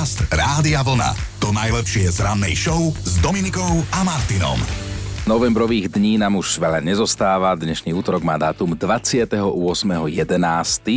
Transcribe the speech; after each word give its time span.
Podcast 0.00 0.32
Rádia 0.32 0.80
Vlna. 0.80 1.12
To 1.44 1.52
najlepšie 1.52 2.08
z 2.08 2.24
rannej 2.24 2.56
show 2.56 2.88
s 3.04 3.20
Dominikou 3.20 3.84
a 3.92 4.00
Martinom. 4.00 4.56
Novembrových 5.28 5.92
dní 5.92 6.16
nám 6.16 6.40
už 6.40 6.56
veľa 6.56 6.80
nezostáva. 6.80 7.52
Dnešný 7.52 7.92
útorok 7.92 8.24
má 8.24 8.40
dátum 8.40 8.72
28.11. 8.72 9.44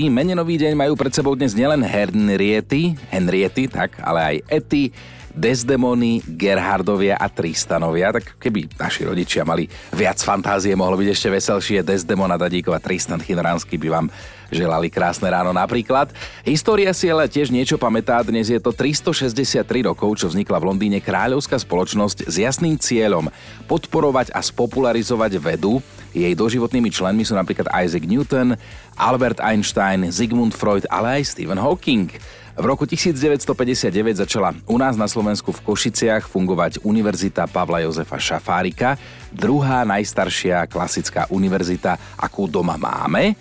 Menenový 0.08 0.56
deň 0.56 0.80
majú 0.80 0.96
pred 0.96 1.12
sebou 1.12 1.36
dnes 1.36 1.52
nielen 1.52 1.84
Henriety, 1.84 2.96
Henriety, 3.12 3.68
tak, 3.68 4.00
ale 4.00 4.20
aj 4.24 4.64
Ety, 4.64 4.96
Desdemony, 5.34 6.22
Gerhardovia 6.22 7.18
a 7.18 7.26
Tristanovia, 7.26 8.14
tak 8.14 8.38
keby 8.38 8.78
naši 8.78 9.02
rodičia 9.10 9.42
mali 9.42 9.66
viac 9.90 10.22
fantázie, 10.22 10.78
mohlo 10.78 10.94
byť 10.94 11.10
ešte 11.10 11.30
veselšie. 11.34 11.82
Desdemona 11.82 12.38
Dadíkova, 12.38 12.78
Tristan 12.78 13.18
Chinoránsky 13.18 13.82
by 13.82 13.90
vám 13.90 14.08
želali 14.54 14.94
krásne 14.94 15.26
ráno 15.34 15.50
napríklad. 15.50 16.14
História 16.46 16.94
si 16.94 17.10
ale 17.10 17.26
tiež 17.26 17.50
niečo 17.50 17.82
pamätá, 17.82 18.22
dnes 18.22 18.54
je 18.54 18.62
to 18.62 18.70
363 18.70 19.66
rokov, 19.90 20.22
čo 20.22 20.30
vznikla 20.30 20.62
v 20.62 20.68
Londýne 20.70 21.02
kráľovská 21.02 21.58
spoločnosť 21.58 22.30
s 22.30 22.36
jasným 22.38 22.78
cieľom 22.78 23.34
podporovať 23.66 24.30
a 24.30 24.40
spopularizovať 24.46 25.42
vedu. 25.42 25.82
Jej 26.14 26.38
doživotnými 26.38 26.94
členmi 26.94 27.26
sú 27.26 27.34
napríklad 27.34 27.74
Isaac 27.74 28.06
Newton, 28.06 28.54
Albert 28.94 29.42
Einstein, 29.42 30.14
Sigmund 30.14 30.54
Freud, 30.54 30.86
ale 30.94 31.20
aj 31.20 31.34
Stephen 31.34 31.58
Hawking. 31.58 32.14
V 32.54 32.66
roku 32.70 32.86
1959 32.86 33.90
začala 34.14 34.54
u 34.70 34.78
nás 34.78 34.94
na 34.94 35.10
Slovensku 35.10 35.50
v 35.50 35.74
Košiciach 35.74 36.30
fungovať 36.30 36.86
Univerzita 36.86 37.50
Pavla 37.50 37.82
Jozefa 37.82 38.22
Šafárika, 38.22 38.94
druhá 39.34 39.82
najstaršia 39.82 40.70
klasická 40.70 41.26
univerzita, 41.34 41.98
akú 42.14 42.46
doma 42.46 42.78
máme. 42.78 43.34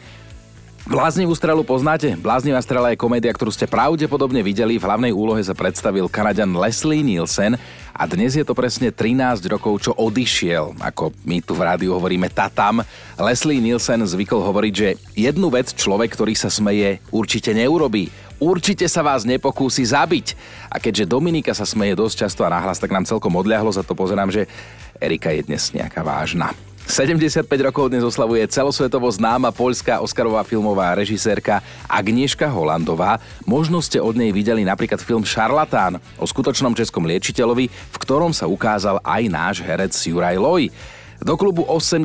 Bláznivú 0.88 1.37
strelu 1.37 1.61
poznáte? 1.61 2.16
Bláznivá 2.16 2.59
strela 2.65 2.88
je 2.91 2.98
komédia, 2.98 3.30
ktorú 3.30 3.52
ste 3.52 3.69
pravdepodobne 3.69 4.41
videli. 4.41 4.80
V 4.80 4.88
hlavnej 4.88 5.13
úlohe 5.15 5.45
sa 5.45 5.52
predstavil 5.55 6.09
Kanaďan 6.09 6.57
Leslie 6.57 7.05
Nielsen 7.05 7.55
a 7.93 8.02
dnes 8.09 8.35
je 8.35 8.43
to 8.43 8.57
presne 8.57 8.91
13 8.91 9.45
rokov, 9.47 9.87
čo 9.87 9.93
odišiel. 9.95 10.74
Ako 10.80 11.13
my 11.23 11.38
tu 11.45 11.52
v 11.52 11.69
rádiu 11.69 11.95
hovoríme 11.95 12.32
tatam. 12.32 12.80
Leslie 13.21 13.60
Nielsen 13.60 14.02
zvykol 14.02 14.43
hovoriť, 14.43 14.74
že 14.74 14.99
jednu 15.15 15.52
vec 15.52 15.71
človek, 15.71 16.16
ktorý 16.16 16.32
sa 16.35 16.49
smeje, 16.51 16.99
určite 17.15 17.54
neurobí 17.54 18.10
určite 18.43 18.90
sa 18.90 19.07
vás 19.07 19.23
nepokúsi 19.23 19.87
zabiť. 19.87 20.35
A 20.66 20.82
keďže 20.82 21.07
Dominika 21.07 21.54
sa 21.54 21.62
smeje 21.62 21.95
dosť 21.95 22.26
často 22.26 22.43
a 22.43 22.51
nahlas, 22.51 22.82
tak 22.82 22.90
nám 22.90 23.07
celkom 23.07 23.30
odľahlo, 23.38 23.71
za 23.71 23.87
to 23.87 23.95
pozerám, 23.95 24.35
že 24.35 24.51
Erika 24.98 25.30
je 25.30 25.46
dnes 25.46 25.62
nejaká 25.71 26.02
vážna. 26.02 26.51
75 26.82 27.46
rokov 27.63 27.95
dnes 27.95 28.02
oslavuje 28.02 28.43
celosvetovo 28.51 29.07
známa 29.07 29.54
poľská 29.54 30.02
Oscarová 30.02 30.43
filmová 30.43 30.98
režisérka 30.98 31.63
Agnieszka 31.87 32.51
Holandová. 32.51 33.23
Možno 33.46 33.79
ste 33.79 34.02
od 34.02 34.18
nej 34.18 34.35
videli 34.35 34.66
napríklad 34.66 34.98
film 34.98 35.23
Šarlatán 35.23 36.02
o 36.18 36.26
skutočnom 36.26 36.74
českom 36.74 37.07
liečiteľovi, 37.07 37.70
v 37.70 37.96
ktorom 38.02 38.35
sa 38.35 38.51
ukázal 38.51 38.98
aj 39.07 39.23
náš 39.30 39.57
herec 39.63 39.95
Juraj 39.95 40.37
Loj. 40.43 40.74
Do 41.23 41.38
klubu 41.38 41.62
80 41.62 42.02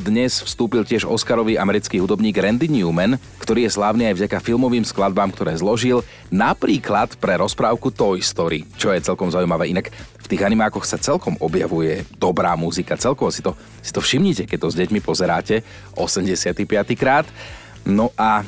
dnes 0.00 0.40
vstúpil 0.40 0.80
tiež 0.88 1.04
Oscarový 1.04 1.60
americký 1.60 2.00
hudobník 2.00 2.40
Randy 2.40 2.72
Newman, 2.72 3.20
ktorý 3.36 3.68
je 3.68 3.76
slávny 3.76 4.08
aj 4.08 4.16
vďaka 4.16 4.40
filmovým 4.40 4.80
skladbám, 4.80 5.28
ktoré 5.28 5.52
zložil, 5.60 6.00
napríklad 6.32 7.20
pre 7.20 7.36
rozprávku 7.36 7.92
Toy 7.92 8.24
Story, 8.24 8.64
čo 8.80 8.96
je 8.96 9.04
celkom 9.04 9.28
zaujímavé. 9.28 9.68
Inak 9.68 9.92
v 9.92 10.26
tých 10.32 10.40
animákoch 10.40 10.88
sa 10.88 10.96
celkom 10.96 11.36
objavuje 11.36 12.08
dobrá 12.16 12.56
muzika, 12.56 12.96
celkovo 12.96 13.28
si 13.28 13.44
to, 13.44 13.52
si 13.84 13.92
to 13.92 14.00
všimnite, 14.00 14.48
keď 14.48 14.56
to 14.56 14.72
s 14.72 14.78
deťmi 14.80 15.04
pozeráte 15.04 15.60
85. 16.00 16.64
krát. 16.96 17.28
No 17.84 18.08
a 18.16 18.40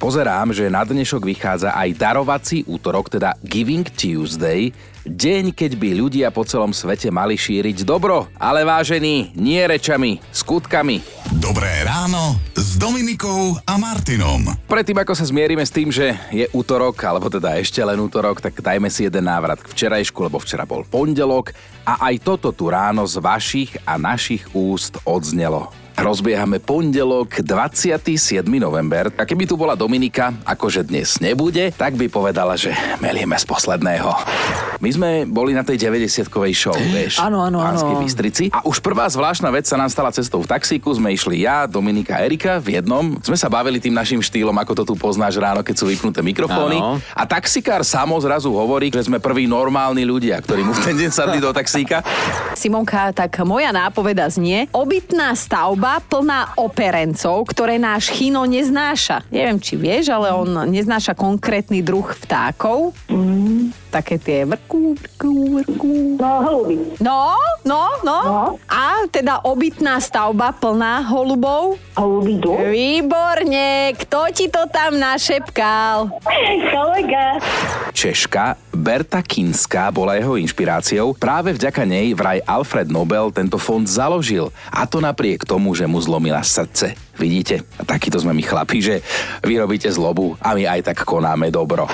pozerám, 0.00 0.56
že 0.56 0.72
na 0.72 0.88
dnešok 0.88 1.20
vychádza 1.20 1.76
aj 1.76 2.00
darovací 2.00 2.64
útorok, 2.64 3.12
teda 3.12 3.36
Giving 3.44 3.92
Tuesday, 3.92 4.72
Deň, 5.04 5.52
keď 5.52 5.76
by 5.76 5.88
ľudia 6.00 6.32
po 6.32 6.48
celom 6.48 6.72
svete 6.72 7.12
mali 7.12 7.36
šíriť 7.36 7.84
dobro, 7.84 8.24
ale 8.40 8.64
vážení, 8.64 9.36
nie 9.36 9.60
rečami, 9.60 10.16
skutkami. 10.32 11.04
Dobré 11.36 11.84
ráno 11.84 12.40
s 12.56 12.80
Dominikou 12.80 13.52
a 13.68 13.76
Martinom. 13.76 14.56
Predtým, 14.64 14.96
ako 14.96 15.12
sa 15.12 15.28
zmierime 15.28 15.60
s 15.60 15.76
tým, 15.76 15.92
že 15.92 16.16
je 16.32 16.48
útorok, 16.56 16.96
alebo 17.04 17.28
teda 17.28 17.52
ešte 17.60 17.84
len 17.84 18.00
útorok, 18.00 18.40
tak 18.40 18.56
dajme 18.56 18.88
si 18.88 19.04
jeden 19.04 19.28
návrat 19.28 19.60
k 19.60 19.68
včerajšku, 19.76 20.24
lebo 20.24 20.40
včera 20.40 20.64
bol 20.64 20.88
pondelok 20.88 21.52
a 21.84 22.08
aj 22.08 22.24
toto 22.24 22.48
tu 22.56 22.72
ráno 22.72 23.04
z 23.04 23.20
vašich 23.20 23.76
a 23.84 24.00
našich 24.00 24.48
úst 24.56 24.96
odznelo. 25.04 25.83
Rozbiehame 25.94 26.58
pondelok 26.58 27.38
27. 27.38 28.42
november 28.58 29.14
a 29.14 29.22
keby 29.22 29.46
tu 29.46 29.54
bola 29.54 29.78
Dominika, 29.78 30.34
akože 30.42 30.82
dnes 30.82 31.22
nebude, 31.22 31.70
tak 31.70 31.94
by 31.94 32.10
povedala, 32.10 32.58
že 32.58 32.74
melieme 32.98 33.38
z 33.38 33.46
posledného. 33.46 34.10
My 34.82 34.90
sme 34.90 35.10
boli 35.22 35.54
na 35.54 35.62
tej 35.62 35.86
90-kovej 35.86 36.50
show, 36.50 36.74
vieš, 36.98 37.22
áno, 37.22 37.46
áno, 37.46 37.62
áno. 37.62 38.02
Bystrici 38.02 38.50
a 38.50 38.66
už 38.66 38.82
prvá 38.82 39.06
zvláštna 39.06 39.54
vec 39.54 39.70
sa 39.70 39.78
nám 39.78 39.86
stala 39.86 40.10
cestou 40.10 40.42
v 40.42 40.50
taxíku, 40.50 40.90
sme 40.98 41.14
išli 41.14 41.46
ja, 41.46 41.70
Dominika 41.70 42.18
a 42.18 42.26
Erika 42.26 42.58
v 42.58 42.82
jednom, 42.82 43.14
sme 43.22 43.38
sa 43.38 43.46
bavili 43.46 43.78
tým 43.78 43.94
našim 43.94 44.18
štýlom, 44.18 44.58
ako 44.58 44.82
to 44.82 44.84
tu 44.90 44.94
poznáš 44.98 45.38
ráno, 45.38 45.62
keď 45.62 45.78
sú 45.78 45.86
vypnuté 45.86 46.26
mikrofóny 46.26 46.74
áno. 46.74 46.98
a 46.98 47.22
taxikár 47.22 47.86
samo 47.86 48.18
zrazu 48.18 48.50
hovorí, 48.50 48.90
že 48.90 49.06
sme 49.06 49.22
prví 49.22 49.46
normálni 49.46 50.02
ľudia, 50.02 50.42
ktorí 50.42 50.66
mu 50.66 50.74
v 50.74 50.90
ten 50.90 50.98
deň 50.98 51.10
sadli 51.14 51.38
do 51.38 51.54
taxíka. 51.54 52.02
Simonka, 52.58 53.14
tak 53.14 53.30
moja 53.46 53.70
nápoveda 53.70 54.26
znie, 54.26 54.66
obytná 54.74 55.30
stavba 55.38 55.83
izba 55.84 56.00
plná 56.00 56.56
operencov, 56.56 57.44
ktoré 57.44 57.76
náš 57.76 58.08
chino 58.08 58.48
neznáša. 58.48 59.28
Neviem, 59.28 59.60
či 59.60 59.76
vieš, 59.76 60.08
ale 60.16 60.32
on 60.32 60.72
neznáša 60.72 61.12
konkrétny 61.12 61.84
druh 61.84 62.08
vtákov. 62.24 62.96
Mm. 63.12 63.68
Také 63.94 64.18
tie 64.18 64.42
vrku, 64.42 64.98
vrku, 64.98 65.62
vrku. 65.62 66.18
No, 66.18 66.32
holuby. 66.42 66.98
No, 66.98 67.38
no, 67.62 67.94
no, 68.02 68.18
no. 68.26 68.42
A 68.66 69.06
teda 69.06 69.46
obytná 69.46 70.02
stavba 70.02 70.50
plná 70.50 71.06
holubov? 71.06 71.78
Holubidu. 71.94 72.58
Výborne. 72.74 73.94
Kto 73.94 74.34
ti 74.34 74.50
to 74.50 74.66
tam 74.66 74.98
našepkal? 74.98 76.10
Kolega. 76.74 77.38
Češka 77.94 78.58
Berta 78.74 79.22
Kinská 79.22 79.94
bola 79.94 80.18
jeho 80.18 80.34
inšpiráciou. 80.42 81.14
Práve 81.14 81.54
vďaka 81.54 81.86
nej 81.86 82.18
vraj 82.18 82.42
Alfred 82.42 82.90
Nobel 82.90 83.30
tento 83.30 83.62
fond 83.62 83.86
založil. 83.86 84.50
A 84.74 84.90
to 84.90 84.98
napriek 84.98 85.46
tomu, 85.46 85.70
že 85.78 85.86
mu 85.86 86.02
zlomila 86.02 86.42
srdce. 86.42 86.98
Vidíte? 87.14 87.62
Takýto 87.86 88.18
sme 88.18 88.34
my 88.34 88.42
chlapi, 88.42 88.82
že 88.82 88.98
vy 89.46 89.62
robíte 89.62 89.86
zlobu 89.86 90.34
a 90.42 90.50
my 90.58 90.66
aj 90.66 90.90
tak 90.90 91.06
konáme 91.06 91.46
dobro. 91.54 91.86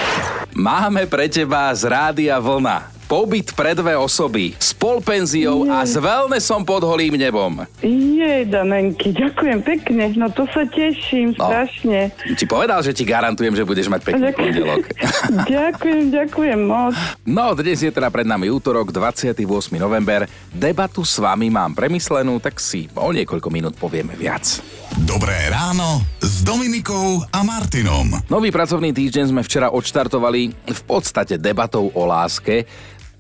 Máme 0.56 1.04
pre 1.04 1.28
teba 1.28 1.68
z 1.76 1.89
Rádia 1.90 2.38
Vlna 2.38 3.00
pobyt 3.10 3.50
pre 3.58 3.74
dve 3.74 3.98
osoby 3.98 4.54
s 4.54 4.70
polpenziou 4.70 5.66
a 5.66 5.82
s 5.82 5.98
wellnessom 5.98 6.62
pod 6.62 6.86
holým 6.86 7.18
nebom. 7.18 7.66
Jej, 7.82 8.46
Danenky, 8.46 9.10
ďakujem 9.10 9.58
pekne, 9.66 10.14
no 10.14 10.30
to 10.30 10.46
sa 10.54 10.62
teším 10.70 11.34
no. 11.34 11.50
strašne. 11.50 12.14
Ti 12.14 12.46
povedal, 12.46 12.78
že 12.86 12.94
ti 12.94 13.02
garantujem, 13.02 13.58
že 13.58 13.66
budeš 13.66 13.90
mať 13.90 14.06
pekný 14.06 14.30
ďakujem. 14.30 14.38
pondelok. 14.38 14.84
ďakujem, 15.58 16.04
ďakujem 16.14 16.60
moc. 16.62 16.94
No, 17.26 17.50
dnes 17.58 17.82
je 17.82 17.90
teda 17.90 18.06
pred 18.14 18.30
nami 18.30 18.46
útorok, 18.46 18.94
28. 18.94 19.42
november. 19.74 20.30
Debatu 20.54 21.02
s 21.02 21.18
vami 21.18 21.50
mám 21.50 21.74
premyslenú, 21.74 22.38
tak 22.38 22.62
si 22.62 22.86
o 22.94 23.10
niekoľko 23.10 23.50
minút 23.50 23.74
povieme 23.74 24.14
viac. 24.14 24.62
Dobré 24.98 25.46
ráno 25.46 26.02
s 26.18 26.42
Dominikou 26.42 27.22
a 27.30 27.46
Martinom. 27.46 28.10
Nový 28.26 28.50
pracovný 28.50 28.90
týždeň 28.90 29.30
sme 29.30 29.46
včera 29.46 29.70
odštartovali 29.70 30.50
v 30.50 30.82
podstate 30.82 31.38
debatou 31.38 31.94
o 31.94 32.02
láske 32.10 32.66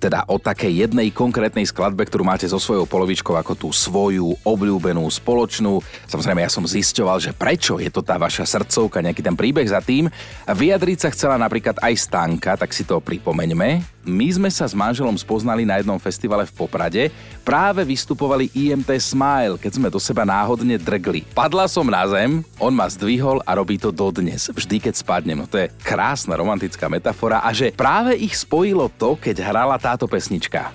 teda 0.00 0.24
o 0.32 0.40
takej 0.40 0.88
jednej 0.88 1.12
konkrétnej 1.12 1.68
skladbe, 1.68 2.08
ktorú 2.08 2.24
máte 2.24 2.48
so 2.48 2.56
svojou 2.56 2.88
polovičkou 2.88 3.36
ako 3.36 3.52
tú 3.52 3.68
svoju 3.68 4.32
obľúbenú 4.48 5.04
spoločnú. 5.04 5.84
Samozrejme, 6.08 6.40
ja 6.40 6.48
som 6.48 6.64
zisťoval, 6.64 7.20
že 7.20 7.36
prečo 7.36 7.76
je 7.76 7.92
to 7.92 8.00
tá 8.00 8.16
vaša 8.16 8.48
srdcovka, 8.48 9.04
nejaký 9.04 9.20
ten 9.20 9.36
príbeh 9.36 9.68
za 9.68 9.84
tým. 9.84 10.08
Vyjadriť 10.48 10.98
sa 11.04 11.12
chcela 11.12 11.36
napríklad 11.36 11.76
aj 11.84 11.94
Stanka, 12.00 12.56
tak 12.56 12.72
si 12.72 12.88
to 12.88 13.04
pripomeňme. 13.04 13.99
My 14.00 14.32
sme 14.32 14.48
sa 14.48 14.64
s 14.64 14.72
manželom 14.72 15.12
spoznali 15.20 15.68
na 15.68 15.76
jednom 15.76 16.00
festivale 16.00 16.48
v 16.48 16.56
Poprade. 16.56 17.02
Práve 17.44 17.84
vystupovali 17.84 18.48
IMT 18.56 18.96
Smile, 18.96 19.60
keď 19.60 19.72
sme 19.76 19.92
do 19.92 20.00
seba 20.00 20.24
náhodne 20.24 20.80
drgli. 20.80 21.28
Padla 21.36 21.68
som 21.68 21.84
na 21.84 22.08
zem, 22.08 22.40
on 22.56 22.72
ma 22.72 22.88
zdvihol 22.88 23.44
a 23.44 23.52
robí 23.52 23.76
to 23.76 23.92
dodnes, 23.92 24.48
vždy 24.48 24.80
keď 24.80 24.94
spadnem. 24.96 25.44
No 25.44 25.46
to 25.46 25.60
je 25.60 25.68
krásna 25.84 26.32
romantická 26.40 26.88
metafora 26.88 27.44
a 27.44 27.52
že 27.52 27.76
práve 27.76 28.16
ich 28.16 28.32
spojilo 28.32 28.88
to, 28.88 29.20
keď 29.20 29.44
hrala 29.44 29.76
táto 29.76 30.08
pesnička. 30.08 30.72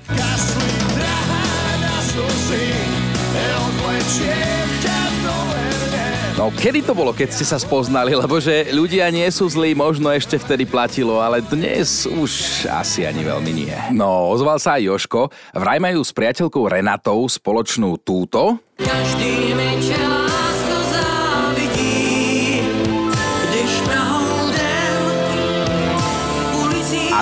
No 6.36 6.52
kedy 6.52 6.84
to 6.84 6.92
bolo, 6.92 7.16
keď 7.16 7.32
ste 7.32 7.48
sa 7.48 7.56
spoznali? 7.56 8.12
Lebo 8.12 8.44
že 8.44 8.68
ľudia 8.76 9.08
nie 9.08 9.24
sú 9.32 9.48
zlí, 9.48 9.72
možno 9.72 10.12
ešte 10.12 10.36
vtedy 10.36 10.68
platilo, 10.68 11.24
ale 11.24 11.40
dnes 11.40 12.04
už 12.04 12.68
asi 12.68 13.08
ani 13.08 13.24
veľmi 13.24 13.52
nie. 13.56 13.76
No, 13.96 14.36
ozval 14.36 14.60
sa 14.60 14.76
aj 14.76 14.84
Joško. 14.84 15.32
Vraj 15.56 15.80
majú 15.80 16.04
s 16.04 16.12
priateľkou 16.12 16.68
Renatou 16.68 17.24
spoločnú 17.24 17.96
túto. 18.04 18.60
Každý 18.76 19.56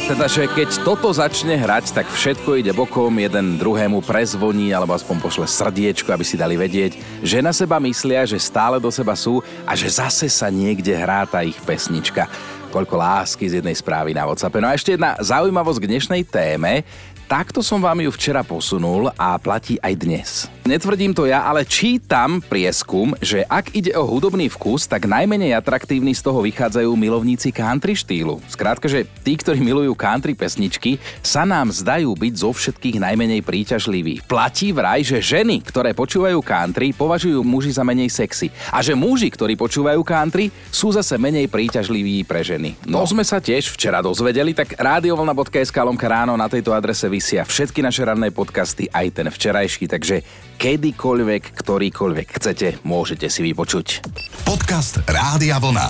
teda, 0.03 0.27
že 0.27 0.51
keď 0.51 0.83
toto 0.83 1.07
začne 1.15 1.55
hrať, 1.55 1.95
tak 1.95 2.03
všetko 2.11 2.59
ide 2.59 2.75
bokom, 2.75 3.15
jeden 3.23 3.55
druhému 3.55 4.03
prezvoní 4.03 4.75
alebo 4.75 4.91
aspoň 4.91 5.15
pošle 5.23 5.47
srdiečko, 5.47 6.11
aby 6.11 6.27
si 6.27 6.35
dali 6.35 6.59
vedieť, 6.59 7.23
že 7.23 7.39
na 7.39 7.55
seba 7.55 7.79
myslia, 7.79 8.27
že 8.27 8.35
stále 8.35 8.83
do 8.83 8.91
seba 8.91 9.15
sú 9.15 9.39
a 9.63 9.71
že 9.79 9.87
zase 9.87 10.27
sa 10.27 10.51
niekde 10.51 10.91
hrá 10.91 11.23
tá 11.23 11.39
ich 11.47 11.55
pesnička 11.63 12.27
koľko 12.73 12.97
lásky 12.97 13.45
z 13.45 13.61
jednej 13.61 13.77
správy 13.77 14.17
na 14.17 14.25
WhatsApp. 14.25 14.57
No 14.57 14.65
a 14.65 14.73
ešte 14.73 14.97
jedna 14.97 15.13
zaujímavosť 15.21 15.77
k 15.77 15.89
dnešnej 15.93 16.21
téme. 16.25 16.81
Takto 17.23 17.63
som 17.63 17.79
vám 17.79 18.03
ju 18.03 18.11
včera 18.11 18.43
posunul 18.43 19.07
a 19.15 19.39
platí 19.39 19.79
aj 19.79 19.93
dnes. 19.95 20.29
Netvrdím 20.63 21.11
to 21.11 21.27
ja, 21.27 21.43
ale 21.43 21.67
čítam 21.67 22.39
prieskum, 22.39 23.11
že 23.19 23.43
ak 23.43 23.75
ide 23.75 23.91
o 23.99 24.07
hudobný 24.07 24.47
vkus, 24.47 24.87
tak 24.87 25.11
najmenej 25.11 25.51
atraktívni 25.51 26.15
z 26.15 26.23
toho 26.23 26.39
vychádzajú 26.39 26.87
milovníci 26.95 27.51
country 27.51 27.95
štýlu. 27.99 28.39
Skrátka, 28.47 28.87
že 28.87 29.03
tí, 29.27 29.35
ktorí 29.35 29.59
milujú 29.59 29.91
country 29.91 30.31
pesničky, 30.31 31.03
sa 31.19 31.43
nám 31.43 31.67
zdajú 31.67 32.15
byť 32.15 32.33
zo 32.39 32.55
všetkých 32.55 32.95
najmenej 33.03 33.43
príťažliví. 33.43 34.23
Platí 34.23 34.71
vraj, 34.71 35.03
že 35.03 35.19
ženy, 35.19 35.63
ktoré 35.67 35.91
počúvajú 35.91 36.39
country, 36.39 36.95
považujú 36.95 37.43
muži 37.43 37.75
za 37.75 37.83
menej 37.83 38.07
sexy. 38.07 38.47
A 38.71 38.79
že 38.79 38.95
muži, 38.95 39.27
ktorí 39.31 39.59
počúvajú 39.59 39.99
country, 40.03 40.47
sú 40.71 40.95
zase 40.95 41.19
menej 41.19 41.51
príťažliví 41.51 42.23
pre 42.23 42.39
ženy. 42.39 42.79
No, 42.87 43.03
sme 43.03 43.27
sa 43.27 43.43
tiež 43.43 43.67
včera 43.67 43.99
dozvedeli, 43.99 44.55
tak 44.55 44.79
radiovlna.sk 44.79 45.75
lomka 45.83 46.07
ráno 46.07 46.39
na 46.39 46.47
tejto 46.47 46.71
adrese 46.71 47.11
vy 47.11 47.22
vysia 47.23 47.47
všetky 47.47 47.79
naše 47.79 48.03
ranné 48.03 48.35
podcasty, 48.35 48.91
aj 48.91 49.15
ten 49.15 49.31
včerajší, 49.31 49.87
takže 49.87 50.27
kedykoľvek, 50.59 51.55
ktorýkoľvek 51.55 52.27
chcete, 52.35 52.83
môžete 52.83 53.31
si 53.31 53.39
vypočuť. 53.47 54.03
Podcast 54.43 54.99
Rádia 55.07 55.55
Vlna. 55.55 55.87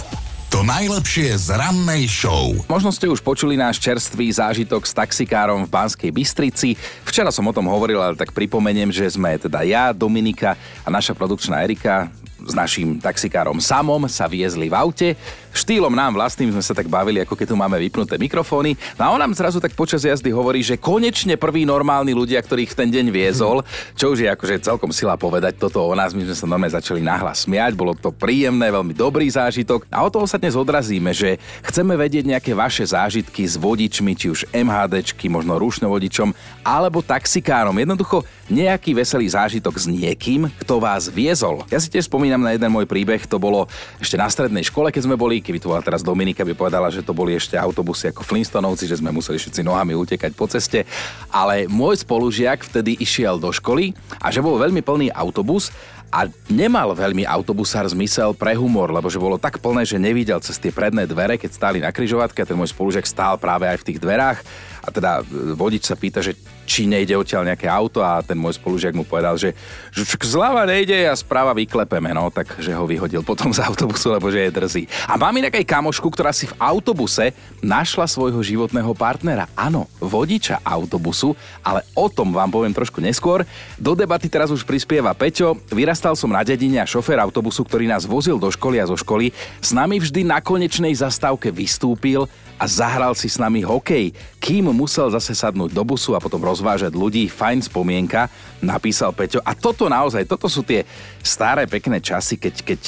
To 0.54 0.62
najlepšie 0.62 1.34
z 1.34 1.58
rannej 1.58 2.06
show. 2.06 2.54
Možno 2.70 2.94
ste 2.94 3.10
už 3.10 3.26
počuli 3.26 3.58
náš 3.58 3.82
čerstvý 3.82 4.30
zážitok 4.30 4.86
s 4.86 4.94
taxikárom 4.94 5.66
v 5.66 5.74
Banskej 5.74 6.14
Bystrici. 6.14 6.78
Včera 7.02 7.34
som 7.34 7.50
o 7.50 7.56
tom 7.58 7.66
hovoril, 7.66 7.98
ale 7.98 8.14
tak 8.14 8.30
pripomeniem, 8.30 8.94
že 8.94 9.10
sme 9.10 9.34
teda 9.42 9.66
ja, 9.66 9.90
Dominika 9.90 10.54
a 10.86 10.94
naša 10.94 11.18
produkčná 11.18 11.66
Erika 11.66 12.14
s 12.44 12.54
naším 12.54 13.00
taxikárom 13.00 13.64
Samom 13.64 14.08
sa 14.12 14.28
viezli 14.28 14.68
v 14.68 14.76
aute 14.76 15.10
štýlom 15.54 15.94
nám 15.94 16.18
vlastným 16.18 16.50
sme 16.50 16.66
sa 16.66 16.74
tak 16.74 16.90
bavili, 16.90 17.22
ako 17.22 17.38
keď 17.38 17.54
tu 17.54 17.56
máme 17.56 17.78
vypnuté 17.78 18.18
mikrofóny. 18.18 18.74
No 18.98 19.02
a 19.06 19.10
on 19.14 19.22
nám 19.22 19.38
zrazu 19.38 19.62
tak 19.62 19.78
počas 19.78 20.02
jazdy 20.02 20.34
hovorí, 20.34 20.66
že 20.66 20.82
konečne 20.82 21.38
prví 21.38 21.64
normálni 21.64 22.18
ľudia, 22.18 22.42
ktorých 22.42 22.74
ten 22.74 22.90
deň 22.90 23.14
viezol, 23.14 23.62
čo 23.94 24.12
už 24.12 24.26
je 24.26 24.30
akože 24.34 24.66
celkom 24.66 24.90
sila 24.90 25.14
povedať 25.14 25.62
toto 25.62 25.86
o 25.86 25.94
nás, 25.94 26.18
my 26.18 26.26
sme 26.26 26.36
sa 26.36 26.50
normálne 26.50 26.74
začali 26.74 27.06
nahlas 27.06 27.46
smiať, 27.46 27.78
bolo 27.78 27.94
to 27.94 28.10
príjemné, 28.10 28.74
veľmi 28.74 28.98
dobrý 28.98 29.30
zážitok. 29.30 29.86
A 29.94 30.02
o 30.02 30.10
toho 30.10 30.26
sa 30.26 30.42
dnes 30.42 30.58
odrazíme, 30.58 31.14
že 31.14 31.38
chceme 31.70 31.94
vedieť 31.94 32.26
nejaké 32.26 32.52
vaše 32.58 32.90
zážitky 32.90 33.46
s 33.46 33.54
vodičmi, 33.54 34.18
či 34.18 34.34
už 34.34 34.50
MHDčky, 34.50 35.30
možno 35.30 35.62
rušnovodičom, 35.62 36.34
alebo 36.66 37.06
taxikárom. 37.06 37.78
Jednoducho 37.78 38.26
nejaký 38.50 38.98
veselý 38.98 39.30
zážitok 39.30 39.78
s 39.78 39.86
niekým, 39.86 40.50
kto 40.66 40.82
vás 40.82 41.08
viezol. 41.08 41.62
Ja 41.70 41.78
si 41.78 41.94
tiež 41.94 42.10
spomínam 42.10 42.33
na 42.42 42.56
jeden 42.56 42.72
môj 42.74 42.90
príbeh, 42.90 43.28
to 43.28 43.38
bolo 43.38 43.70
ešte 44.02 44.18
na 44.18 44.32
strednej 44.32 44.66
škole, 44.66 44.90
keď 44.90 45.06
sme 45.06 45.20
boli, 45.20 45.44
keby 45.44 45.60
tu 45.62 45.70
bola 45.70 45.86
teraz 45.86 46.02
Dominika, 46.02 46.48
by 46.48 46.58
povedala, 46.58 46.90
že 46.90 47.06
to 47.06 47.14
boli 47.14 47.38
ešte 47.38 47.60
autobusy 47.60 48.10
ako 48.10 48.26
Flintstonovci, 48.26 48.90
že 48.90 48.98
sme 48.98 49.14
museli 49.14 49.38
všetci 49.38 49.62
nohami 49.62 49.94
utekať 49.94 50.32
po 50.34 50.50
ceste. 50.50 50.88
Ale 51.30 51.70
môj 51.70 52.02
spolužiak 52.02 52.66
vtedy 52.66 52.98
išiel 52.98 53.38
do 53.38 53.54
školy 53.54 53.94
a 54.18 54.34
že 54.34 54.40
bol 54.42 54.58
veľmi 54.58 54.82
plný 54.82 55.12
autobus 55.14 55.70
a 56.14 56.30
nemal 56.46 56.94
veľmi 56.94 57.26
autobusár 57.26 57.90
zmysel 57.90 58.38
pre 58.38 58.54
humor, 58.54 58.94
lebo 58.94 59.10
že 59.10 59.18
bolo 59.18 59.42
tak 59.42 59.58
plné, 59.58 59.82
že 59.82 59.98
nevidel 59.98 60.38
cez 60.46 60.62
tie 60.62 60.70
predné 60.70 61.10
dvere, 61.10 61.42
keď 61.42 61.50
stáli 61.50 61.82
na 61.82 61.90
kryžovatke 61.90 62.46
a 62.46 62.48
ten 62.48 62.54
môj 62.54 62.70
spolužiak 62.70 63.10
stál 63.10 63.42
práve 63.42 63.66
aj 63.66 63.82
v 63.82 63.88
tých 63.90 63.98
dverách 63.98 64.46
a 64.86 64.88
teda 64.94 65.26
e, 65.26 65.58
vodič 65.58 65.90
sa 65.90 65.98
pýta, 65.98 66.22
že 66.22 66.38
či 66.64 66.88
nejde 66.88 67.16
odtiaľ 67.16 67.48
nejaké 67.54 67.68
auto 67.68 68.00
a 68.04 68.24
ten 68.24 68.40
môj 68.40 68.58
spolužiak 68.58 68.96
mu 68.96 69.04
povedal, 69.04 69.36
že, 69.36 69.52
zľava 70.24 70.64
nejde 70.64 71.08
a 71.08 71.14
správa 71.14 71.52
vyklepeme, 71.52 72.16
no, 72.16 72.32
tak 72.32 72.58
že 72.60 72.72
ho 72.72 72.88
vyhodil 72.88 73.22
potom 73.22 73.52
z 73.52 73.62
autobusu, 73.64 74.16
lebo 74.16 74.32
že 74.32 74.48
je 74.48 74.56
drzý. 74.56 74.84
A 75.08 75.20
mám 75.20 75.36
inak 75.36 75.60
aj 75.60 75.68
kamošku, 75.68 76.08
ktorá 76.12 76.32
si 76.32 76.48
v 76.50 76.58
autobuse 76.58 77.36
našla 77.60 78.08
svojho 78.08 78.40
životného 78.40 78.92
partnera. 78.96 79.48
Áno, 79.54 79.88
vodiča 80.00 80.64
autobusu, 80.64 81.36
ale 81.62 81.84
o 81.94 82.08
tom 82.08 82.32
vám 82.32 82.50
poviem 82.50 82.74
trošku 82.76 83.04
neskôr. 83.04 83.44
Do 83.76 83.94
debaty 83.94 84.32
teraz 84.32 84.50
už 84.50 84.64
prispieva 84.64 85.12
Peťo. 85.16 85.60
Vyrastal 85.72 86.16
som 86.16 86.32
na 86.32 86.42
dedine 86.42 86.80
a 86.80 86.90
šofér 86.90 87.20
autobusu, 87.24 87.64
ktorý 87.68 87.88
nás 87.88 88.08
vozil 88.08 88.40
do 88.40 88.50
školy 88.50 88.80
a 88.80 88.90
zo 88.90 88.96
školy, 88.96 89.36
s 89.60 89.70
nami 89.76 90.00
vždy 90.00 90.26
na 90.28 90.40
konečnej 90.40 90.96
zastávke 90.96 91.52
vystúpil 91.52 92.26
a 92.58 92.66
zahral 92.70 93.14
si 93.18 93.28
s 93.28 93.42
nami 93.42 93.66
hokej, 93.66 94.14
kým 94.38 94.70
musel 94.72 95.10
zase 95.10 95.34
sadnúť 95.34 95.74
do 95.74 95.84
busu 95.84 96.14
a 96.14 96.24
potom 96.24 96.42
rozvážať 96.42 96.94
ľudí. 96.94 97.28
Fajn 97.28 97.66
spomienka, 97.68 98.30
napísal 98.64 99.12
Peťo. 99.12 99.42
A 99.44 99.58
toto 99.58 99.90
naozaj, 99.90 100.26
toto 100.30 100.48
sú 100.48 100.62
tie 100.64 100.88
staré 101.24 101.64
pekné 101.66 102.04
časy, 102.04 102.36
keď, 102.36 102.56
keď 102.62 102.82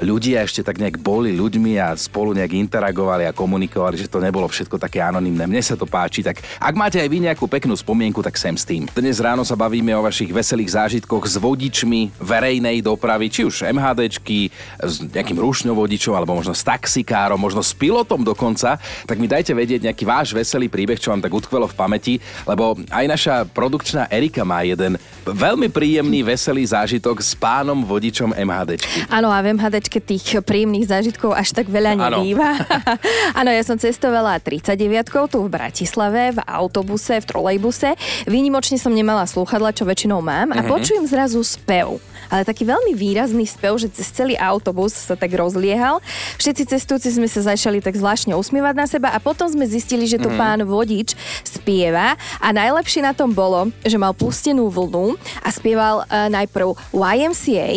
ľudia 0.00 0.40
ešte 0.44 0.64
tak 0.64 0.80
nejak 0.80 0.96
boli 1.00 1.36
ľuďmi 1.36 1.76
a 1.76 1.92
spolu 1.92 2.32
nejak 2.32 2.56
interagovali 2.56 3.28
a 3.28 3.36
komunikovali, 3.36 4.00
že 4.00 4.08
to 4.08 4.20
nebolo 4.20 4.48
všetko 4.48 4.80
také 4.80 5.04
anonimné. 5.04 5.44
Mne 5.44 5.60
sa 5.60 5.76
to 5.76 5.84
páči, 5.84 6.24
tak 6.24 6.40
ak 6.40 6.74
máte 6.74 6.96
aj 6.96 7.08
vy 7.08 7.28
nejakú 7.28 7.44
peknú 7.44 7.76
spomienku, 7.76 8.24
tak 8.24 8.40
sem 8.40 8.56
s 8.56 8.64
tým. 8.64 8.88
Dnes 8.88 9.20
ráno 9.20 9.44
sa 9.44 9.56
bavíme 9.56 9.92
o 9.92 10.04
vašich 10.04 10.32
veselých 10.32 10.72
zážitkoch 10.72 11.24
s 11.28 11.36
vodičmi 11.36 12.16
verejnej 12.16 12.80
dopravy, 12.80 13.28
či 13.28 13.44
už 13.44 13.68
MHDčky, 13.68 14.48
s 14.80 15.04
nejakým 15.04 15.36
rušňovodičom, 15.36 16.16
alebo 16.16 16.38
možno 16.40 16.56
s 16.56 16.64
taxikárom, 16.64 17.36
možno 17.36 17.60
s 17.60 17.76
pilotom 17.76 18.24
dokonca, 18.24 18.80
tak 19.04 19.16
mi 19.20 19.28
dajte 19.28 19.52
vedieť 19.52 19.84
nejaký 19.84 20.04
váš 20.08 20.32
veselý 20.32 20.72
príbeh, 20.72 20.96
čo 20.96 21.12
vám 21.12 21.20
tak 21.20 21.32
utkvelo 21.32 21.68
v 21.68 21.76
pamäti, 21.76 22.14
lebo 22.48 22.78
aj 22.88 23.04
naša 23.04 23.34
produkčná 23.44 24.08
Erika 24.08 24.48
má 24.48 24.64
jeden 24.64 24.96
veľmi 25.28 25.68
príjemný, 25.68 26.24
veselý 26.24 26.64
zážitok 26.64 27.20
s 27.20 27.36
pánom 27.36 27.79
vodičom 27.84 28.36
MHDčky. 28.36 29.08
Áno, 29.08 29.32
a 29.32 29.40
v 29.40 29.56
keď 29.60 30.02
tých 30.02 30.26
príjemných 30.44 30.86
zážitkov 30.86 31.34
až 31.34 31.52
tak 31.56 31.66
veľa 31.68 31.96
nebýva. 31.96 32.56
Áno, 33.38 33.50
ja 33.50 33.62
som 33.66 33.76
cestovala 33.76 34.38
39 34.38 35.30
tu 35.30 35.38
v 35.44 35.48
Bratislave, 35.50 36.36
v 36.36 36.40
autobuse, 36.44 37.18
v 37.20 37.26
trolejbuse. 37.26 37.96
Výnimočne 38.26 38.78
som 38.78 38.94
nemala 38.94 39.26
slúchadla, 39.26 39.74
čo 39.74 39.84
väčšinou 39.84 40.22
mám 40.22 40.52
a 40.54 40.62
uh-huh. 40.62 40.70
počujem 40.78 41.04
zrazu 41.06 41.42
spev 41.42 42.00
ale 42.30 42.46
taký 42.46 42.62
veľmi 42.62 42.94
výrazný 42.94 43.42
spev, 43.44 43.74
že 43.76 43.90
cez 43.90 44.06
celý 44.14 44.38
autobus 44.38 44.94
sa 44.94 45.18
tak 45.18 45.34
rozliehal. 45.34 45.98
Všetci 46.38 46.70
cestujúci 46.70 47.10
sme 47.10 47.26
sa 47.26 47.42
začali 47.42 47.82
tak 47.82 47.98
zvláštne 47.98 48.38
usmievať 48.38 48.74
na 48.78 48.86
seba 48.86 49.10
a 49.10 49.18
potom 49.18 49.50
sme 49.50 49.66
zistili, 49.66 50.06
že 50.06 50.22
to 50.22 50.30
mm. 50.30 50.38
pán 50.38 50.60
vodič 50.62 51.18
spieva 51.42 52.14
a 52.38 52.48
najlepšie 52.54 53.02
na 53.02 53.12
tom 53.12 53.34
bolo, 53.34 53.74
že 53.82 53.98
mal 53.98 54.14
pustenú 54.14 54.70
vlnu 54.70 55.18
a 55.42 55.48
spieval 55.50 56.06
uh, 56.06 56.30
najprv 56.30 56.78
YMCA. 56.94 57.69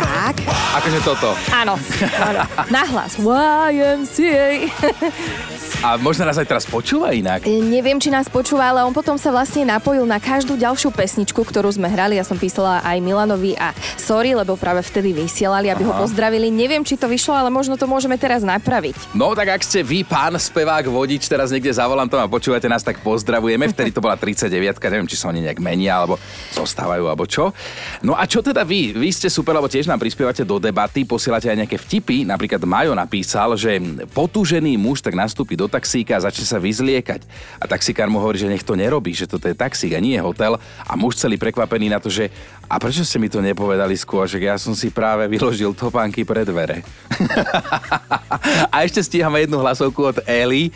Tak. 0.00 0.34
Akože 0.80 1.00
toto. 1.04 1.36
Áno, 1.52 1.76
áno. 2.16 2.40
Nahlas. 2.72 3.20
YMCA. 3.20 4.48
A 5.84 6.00
možno 6.00 6.24
nás 6.24 6.40
aj 6.40 6.48
teraz 6.48 6.64
počúva 6.64 7.12
inak. 7.12 7.44
E, 7.44 7.60
neviem, 7.60 8.00
či 8.00 8.08
nás 8.08 8.24
počúva, 8.24 8.72
ale 8.72 8.80
on 8.88 8.96
potom 8.96 9.20
sa 9.20 9.28
vlastne 9.28 9.68
napojil 9.68 10.08
na 10.08 10.16
každú 10.16 10.56
ďalšiu 10.56 10.88
pesničku, 10.88 11.36
ktorú 11.44 11.68
sme 11.68 11.92
hrali. 11.92 12.16
Ja 12.16 12.24
som 12.24 12.40
písala 12.40 12.80
aj 12.80 13.04
Milanovi 13.04 13.52
a 13.60 13.76
Sorry, 14.00 14.32
lebo 14.32 14.56
práve 14.56 14.80
vtedy 14.80 15.12
vysielali, 15.12 15.68
aby 15.68 15.84
Aha. 15.84 15.92
ho 15.92 16.00
pozdravili. 16.00 16.48
Neviem, 16.48 16.80
či 16.88 16.96
to 16.96 17.04
vyšlo, 17.04 17.36
ale 17.36 17.52
možno 17.52 17.76
to 17.76 17.84
môžeme 17.84 18.16
teraz 18.16 18.40
napraviť. 18.40 19.12
No 19.12 19.36
tak 19.36 19.52
ak 19.52 19.60
ste 19.60 19.84
vy, 19.84 20.08
pán 20.08 20.32
spevák, 20.40 20.88
vodič, 20.88 21.28
teraz 21.28 21.52
niekde 21.52 21.68
za 21.68 21.84
volantom 21.84 22.16
a 22.16 22.32
počúvate 22.32 22.64
nás, 22.64 22.80
tak 22.80 23.04
pozdravujeme. 23.04 23.68
Vtedy 23.68 23.92
to 23.92 24.00
bola 24.00 24.16
39, 24.16 24.80
neviem, 24.88 25.04
či 25.04 25.20
sa 25.20 25.28
oni 25.28 25.44
nejak 25.44 25.60
menia, 25.60 26.00
alebo 26.00 26.16
zostávajú, 26.56 27.12
alebo 27.12 27.28
čo. 27.28 27.52
No 28.00 28.16
a 28.16 28.24
čo 28.24 28.40
teda 28.40 28.64
vy? 28.64 28.96
Vy 28.96 29.12
ste 29.12 29.28
super, 29.28 29.52
lebo 29.52 29.68
tiež 29.68 29.84
nám 29.84 30.00
prispievate 30.00 30.48
do 30.48 30.56
debaty, 30.56 31.04
posielate 31.04 31.52
aj 31.52 31.60
nejaké 31.60 31.76
vtipy. 31.76 32.24
Napríklad 32.24 32.64
Majo 32.64 32.96
napísal, 32.96 33.52
že 33.60 33.76
potúžený 34.16 34.80
muž 34.80 35.04
tak 35.04 35.12
nastúpi 35.12 35.60
do 35.60 35.73
taxíka 35.74 36.14
a 36.14 36.24
začne 36.30 36.46
sa 36.46 36.62
vyzliekať. 36.62 37.26
A 37.58 37.66
taxikár 37.66 38.06
mu 38.06 38.22
hovorí, 38.22 38.38
že 38.38 38.46
nech 38.46 38.62
to 38.62 38.78
nerobí, 38.78 39.10
že 39.10 39.26
toto 39.26 39.50
je 39.50 39.58
taxík 39.58 39.98
a 39.98 40.00
nie 40.00 40.14
je 40.14 40.22
hotel. 40.22 40.54
A 40.86 40.92
muž 40.94 41.18
celý 41.18 41.34
prekvapený 41.34 41.90
na 41.90 41.98
to, 41.98 42.06
že 42.06 42.30
a 42.70 42.78
prečo 42.78 43.02
ste 43.02 43.18
mi 43.18 43.26
to 43.26 43.42
nepovedali 43.42 43.98
skôr, 43.98 44.30
že 44.30 44.38
ja 44.38 44.54
som 44.54 44.72
si 44.72 44.94
práve 44.94 45.26
vyložil 45.26 45.74
topánky 45.74 46.22
pre 46.22 46.46
dvere. 46.46 46.86
a 48.72 48.76
ešte 48.86 49.02
stíhame 49.02 49.42
jednu 49.42 49.58
hlasovku 49.58 50.14
od 50.14 50.18
Eli 50.24 50.70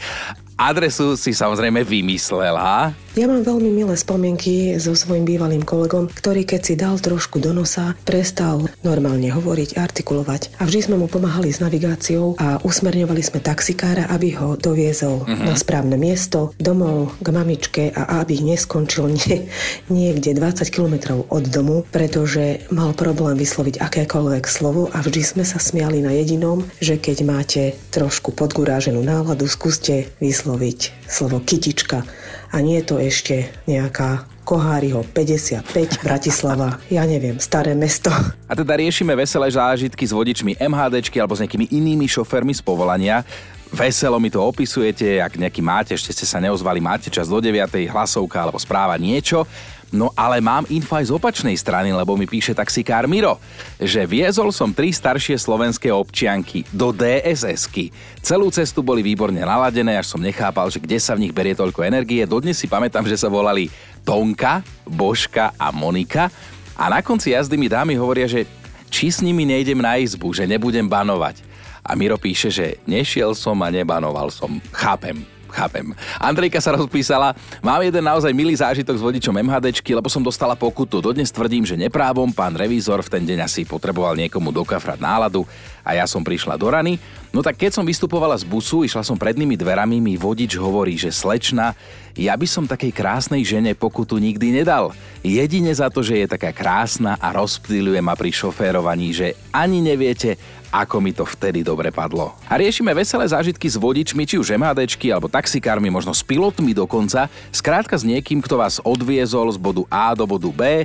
Adresu 0.59 1.15
si 1.15 1.31
samozrejme 1.31 1.87
vymyslela. 1.87 2.91
Ja 3.15 3.27
mám 3.31 3.47
veľmi 3.47 3.71
milé 3.71 3.95
spomienky 3.95 4.75
so 4.75 4.91
svojím 4.91 5.23
bývalým 5.23 5.63
kolegom, 5.63 6.11
ktorý 6.11 6.43
keď 6.43 6.61
si 6.63 6.75
dal 6.75 6.99
trošku 6.99 7.39
do 7.39 7.55
nosa, 7.55 7.95
prestal 8.03 8.67
normálne 8.83 9.31
hovoriť, 9.31 9.79
artikulovať. 9.79 10.59
A 10.59 10.67
vždy 10.67 10.91
sme 10.91 10.97
mu 10.99 11.07
pomáhali 11.07 11.55
s 11.55 11.63
navigáciou 11.63 12.35
a 12.43 12.59
usmerňovali 12.59 13.23
sme 13.23 13.39
taxikára, 13.39 14.11
aby 14.11 14.35
ho 14.35 14.59
doviezol 14.59 15.23
uh-huh. 15.23 15.47
na 15.47 15.55
správne 15.55 15.95
miesto, 15.95 16.51
domov 16.59 17.15
k 17.23 17.29
mamičke 17.31 17.85
a 17.95 18.23
aby 18.23 18.43
neskončil 18.43 19.11
nie, 19.19 19.47
niekde 19.87 20.35
20 20.35 20.75
kilometrov 20.75 21.31
od 21.31 21.47
domu, 21.55 21.87
pretože 21.95 22.67
mal 22.75 22.99
problém 22.99 23.39
vysloviť 23.39 23.79
akékoľvek 23.79 24.45
slovo 24.51 24.91
a 24.91 24.99
vždy 25.07 25.23
sme 25.23 25.45
sa 25.47 25.63
smiali 25.63 26.03
na 26.03 26.11
jedinom, 26.19 26.67
že 26.83 26.99
keď 26.99 27.19
máte 27.23 27.63
trošku 27.95 28.35
podguráženú 28.35 29.07
náladu, 29.07 29.47
skúste 29.47 30.11
vysloviť 30.19 30.48
vysloviť 30.49 31.05
slovo 31.05 31.45
kytička. 31.45 32.01
A 32.49 32.65
nie 32.65 32.81
je 32.81 32.85
to 32.89 32.97
ešte 32.97 33.53
nejaká 33.69 34.25
Koháriho 34.49 35.05
55, 35.05 36.01
Bratislava, 36.01 36.81
ja 36.89 37.05
neviem, 37.05 37.37
staré 37.37 37.77
mesto. 37.77 38.09
A 38.49 38.57
teda 38.57 38.81
riešime 38.81 39.13
veselé 39.13 39.53
zážitky 39.53 40.09
s 40.09 40.17
vodičmi 40.17 40.57
MHDčky 40.57 41.21
alebo 41.21 41.37
s 41.37 41.45
nejakými 41.45 41.69
inými 41.69 42.09
šoférmi 42.09 42.57
z 42.57 42.65
povolania. 42.65 43.21
Veselo 43.69 44.17
mi 44.17 44.33
to 44.33 44.41
opisujete, 44.41 45.21
ak 45.21 45.37
nejaký 45.37 45.61
máte, 45.61 45.93
ešte 45.93 46.17
ste 46.17 46.25
sa 46.25 46.41
neozvali, 46.41 46.81
máte 46.81 47.13
čas 47.13 47.29
do 47.29 47.37
9. 47.37 47.69
hlasovka 47.93 48.41
alebo 48.41 48.57
správa 48.57 48.97
niečo. 48.97 49.45
No 49.89 50.13
ale 50.13 50.45
mám 50.45 50.69
info 50.69 51.01
aj 51.01 51.09
z 51.09 51.15
opačnej 51.17 51.57
strany, 51.57 51.97
lebo 51.97 52.13
mi 52.13 52.29
píše 52.29 52.53
taxikár 52.53 53.09
Miro, 53.09 53.41
že 53.81 54.05
viezol 54.05 54.53
som 54.53 54.69
tri 54.69 54.93
staršie 54.93 55.41
slovenské 55.41 55.89
občianky 55.89 56.69
do 56.69 56.93
DSS-ky. 56.93 57.89
Celú 58.21 58.53
cestu 58.53 58.85
boli 58.85 59.01
výborne 59.01 59.41
naladené, 59.41 59.97
až 59.97 60.13
som 60.13 60.21
nechápal, 60.21 60.69
že 60.69 60.77
kde 60.77 61.01
sa 61.01 61.17
v 61.17 61.25
nich 61.25 61.33
berie 61.33 61.57
toľko 61.57 61.89
energie. 61.89 62.29
Dodnes 62.29 62.61
si 62.61 62.69
pamätám, 62.69 63.09
že 63.09 63.17
sa 63.17 63.33
volali 63.33 63.73
Tonka, 64.05 64.61
Božka 64.85 65.57
a 65.57 65.73
Monika. 65.73 66.29
A 66.77 66.93
na 66.93 67.01
konci 67.01 67.33
jazdy 67.33 67.57
mi 67.57 67.73
dámy 67.73 67.97
hovoria, 67.97 68.29
že 68.29 68.45
či 68.93 69.09
s 69.09 69.25
nimi 69.25 69.49
nejdem 69.49 69.81
na 69.81 69.97
izbu, 69.97 70.37
že 70.37 70.45
nebudem 70.45 70.85
banovať. 70.85 71.41
A 71.81 71.97
Miro 71.97 72.21
píše, 72.21 72.53
že 72.53 72.77
nešiel 72.85 73.33
som 73.33 73.57
a 73.65 73.73
nebanoval 73.73 74.29
som. 74.29 74.61
Chápem, 74.69 75.25
chápem. 75.51 75.91
Andrejka 76.21 76.61
sa 76.61 76.77
rozpísala, 76.77 77.35
mám 77.65 77.81
jeden 77.83 78.05
naozaj 78.05 78.33
milý 78.33 78.55
zážitok 78.55 78.97
s 78.97 79.05
vodičom 79.05 79.35
MHDčky, 79.35 79.97
lebo 79.97 80.07
som 80.07 80.23
dostala 80.23 80.55
pokutu. 80.55 81.01
Dodnes 81.03 81.33
tvrdím, 81.33 81.67
že 81.67 81.79
neprávom 81.79 82.31
pán 82.31 82.55
revízor 82.55 83.01
v 83.05 83.13
ten 83.13 83.23
deň 83.25 83.45
asi 83.45 83.65
potreboval 83.65 84.15
niekomu 84.17 84.53
dokafrať 84.55 85.01
náladu 85.01 85.49
a 85.89 85.97
ja 85.97 86.05
som 86.05 86.21
prišla 86.21 86.61
do 86.61 86.69
rany. 86.69 87.01
No 87.33 87.41
tak 87.41 87.57
keď 87.57 87.81
som 87.81 87.85
vystupovala 87.85 88.37
z 88.37 88.45
busu, 88.45 88.85
išla 88.85 89.01
som 89.01 89.17
prednými 89.17 89.57
dverami, 89.57 90.01
mi 90.01 90.21
vodič 90.21 90.57
hovorí, 90.61 90.97
že 91.01 91.13
slečna, 91.13 91.73
ja 92.19 92.35
by 92.35 92.47
som 92.51 92.67
takej 92.67 92.91
krásnej 92.91 93.47
žene 93.47 93.79
pokutu 93.79 94.19
nikdy 94.19 94.61
nedal. 94.61 94.91
Jedine 95.23 95.71
za 95.71 95.87
to, 95.87 96.03
že 96.03 96.19
je 96.19 96.27
taká 96.27 96.51
krásna 96.51 97.15
a 97.21 97.31
rozptýľuje 97.31 98.01
ma 98.03 98.19
pri 98.19 98.35
šoférovaní, 98.35 99.15
že 99.15 99.39
ani 99.55 99.81
neviete, 99.81 100.35
ako 100.69 101.01
mi 101.01 101.17
to 101.17 101.25
vtedy 101.25 101.65
dobre 101.65 101.89
padlo. 101.89 102.37
A 102.49 102.61
riešime 102.61 102.93
veselé 102.93 103.25
zážitky 103.25 103.69
s 103.69 103.81
vodičmi, 103.81 104.29
či 104.29 104.37
už 104.37 104.57
MHDčky 104.57 105.09
alebo 105.09 105.29
taxikármi, 105.29 105.89
možno 105.89 106.13
s 106.13 106.21
pilotmi 106.21 106.77
dokonca, 106.77 107.27
skrátka 107.49 107.97
s 107.97 108.05
niekým, 108.05 108.45
kto 108.45 108.61
vás 108.61 108.81
odviezol 108.85 109.49
z 109.53 109.59
bodu 109.59 109.83
A 109.89 110.13
do 110.13 110.29
bodu 110.29 110.51
B 110.53 110.85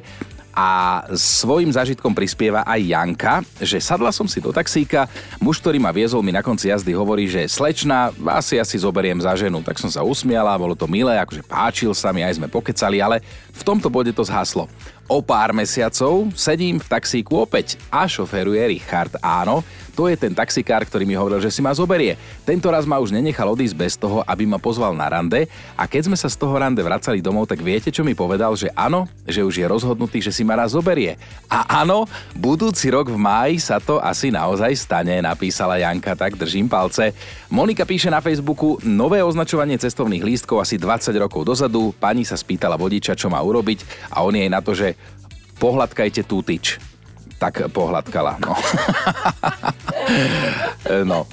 a 0.53 1.01
svojim 1.17 1.73
zážitkom 1.73 2.13
prispieva 2.13 2.61
aj 2.61 2.81
Janka, 2.85 3.33
že 3.57 3.81
sadla 3.81 4.13
som 4.13 4.29
si 4.29 4.37
do 4.37 4.53
taxíka, 4.53 5.09
muž, 5.41 5.57
ktorý 5.57 5.81
ma 5.81 5.89
viezol, 5.89 6.21
mi 6.21 6.29
na 6.29 6.45
konci 6.45 6.69
jazdy 6.69 6.93
hovorí, 6.93 7.25
že 7.25 7.49
slečna, 7.49 8.13
asi 8.37 8.61
asi 8.61 8.77
zoberiem 8.77 9.17
za 9.17 9.33
ženu. 9.33 9.65
Tak 9.65 9.81
som 9.81 9.89
sa 9.89 10.05
usmiala, 10.05 10.53
bolo 10.61 10.77
to 10.77 10.85
milé, 10.85 11.17
akože 11.17 11.41
páčil 11.41 11.91
sa 11.97 12.13
mi, 12.13 12.21
aj 12.21 12.37
sme 12.37 12.45
pokecali, 12.45 13.01
ale 13.01 13.25
v 13.49 13.61
tomto 13.65 13.89
bode 13.89 14.13
to 14.13 14.21
zhaslo. 14.21 14.69
O 15.11 15.19
pár 15.19 15.51
mesiacov 15.51 16.31
sedím 16.31 16.79
v 16.79 16.87
taxíku 16.87 17.43
opäť 17.43 17.75
a 17.91 18.07
šoféruje 18.07 18.63
Richard. 18.71 19.19
Áno, 19.19 19.59
to 19.93 20.09
je 20.09 20.17
ten 20.17 20.33
taxikár, 20.33 20.81
ktorý 20.83 21.05
mi 21.05 21.13
hovoril, 21.13 21.37
že 21.37 21.53
si 21.53 21.61
ma 21.61 21.69
zoberie. 21.69 22.17
Tento 22.41 22.67
raz 22.73 22.89
ma 22.89 22.97
už 22.97 23.13
nenechal 23.13 23.45
odísť 23.53 23.75
bez 23.77 23.93
toho, 23.93 24.25
aby 24.25 24.49
ma 24.49 24.57
pozval 24.57 24.97
na 24.97 25.05
rande 25.05 25.45
a 25.77 25.85
keď 25.85 26.09
sme 26.09 26.17
sa 26.17 26.27
z 26.27 26.35
toho 26.37 26.57
rande 26.57 26.81
vracali 26.81 27.21
domov, 27.21 27.45
tak 27.45 27.61
viete, 27.61 27.93
čo 27.93 28.01
mi 28.01 28.17
povedal, 28.17 28.57
že 28.57 28.73
áno, 28.73 29.05
že 29.29 29.45
už 29.45 29.61
je 29.61 29.65
rozhodnutý, 29.69 30.17
že 30.19 30.33
si 30.33 30.41
ma 30.41 30.57
raz 30.57 30.73
zoberie. 30.73 31.21
A 31.45 31.85
áno, 31.85 32.09
budúci 32.33 32.89
rok 32.89 33.13
v 33.13 33.21
máji 33.21 33.61
sa 33.61 33.77
to 33.77 34.01
asi 34.01 34.33
naozaj 34.33 34.73
stane, 34.73 35.21
napísala 35.21 35.77
Janka, 35.77 36.17
tak 36.17 36.41
držím 36.41 36.65
palce. 36.65 37.13
Monika 37.53 37.85
píše 37.85 38.09
na 38.09 38.17
Facebooku, 38.17 38.81
nové 38.81 39.21
označovanie 39.21 39.77
cestovných 39.77 40.25
lístkov 40.25 40.65
asi 40.65 40.81
20 40.81 41.13
rokov 41.21 41.45
dozadu, 41.45 41.93
pani 41.93 42.25
sa 42.25 42.33
spýtala 42.33 42.73
vodiča, 42.81 43.13
čo 43.13 43.29
má 43.29 43.37
urobiť 43.45 44.09
a 44.09 44.25
on 44.25 44.33
jej 44.33 44.49
na 44.49 44.57
to, 44.65 44.73
že 44.73 44.97
pohľadkajte 45.61 46.25
tú 46.25 46.41
tyč. 46.41 46.81
Tak 47.37 47.69
pohľadkala, 47.75 48.39
no. 48.39 48.55
no. 51.07 51.25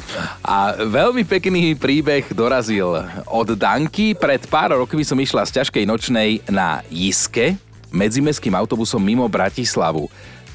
A 0.45 0.75
veľmi 0.79 1.27
pekný 1.27 1.75
príbeh 1.77 2.27
dorazil 2.33 2.91
od 3.27 3.49
Danky. 3.55 4.15
Pred 4.15 4.47
pár 4.47 4.79
rokmi 4.79 5.03
som 5.05 5.19
išla 5.19 5.47
z 5.47 5.61
ťažkej 5.61 5.85
nočnej 5.87 6.31
na 6.49 6.83
Jiske, 6.89 7.59
medzimestským 7.91 8.55
autobusom 8.55 9.03
mimo 9.03 9.27
Bratislavu. 9.27 10.07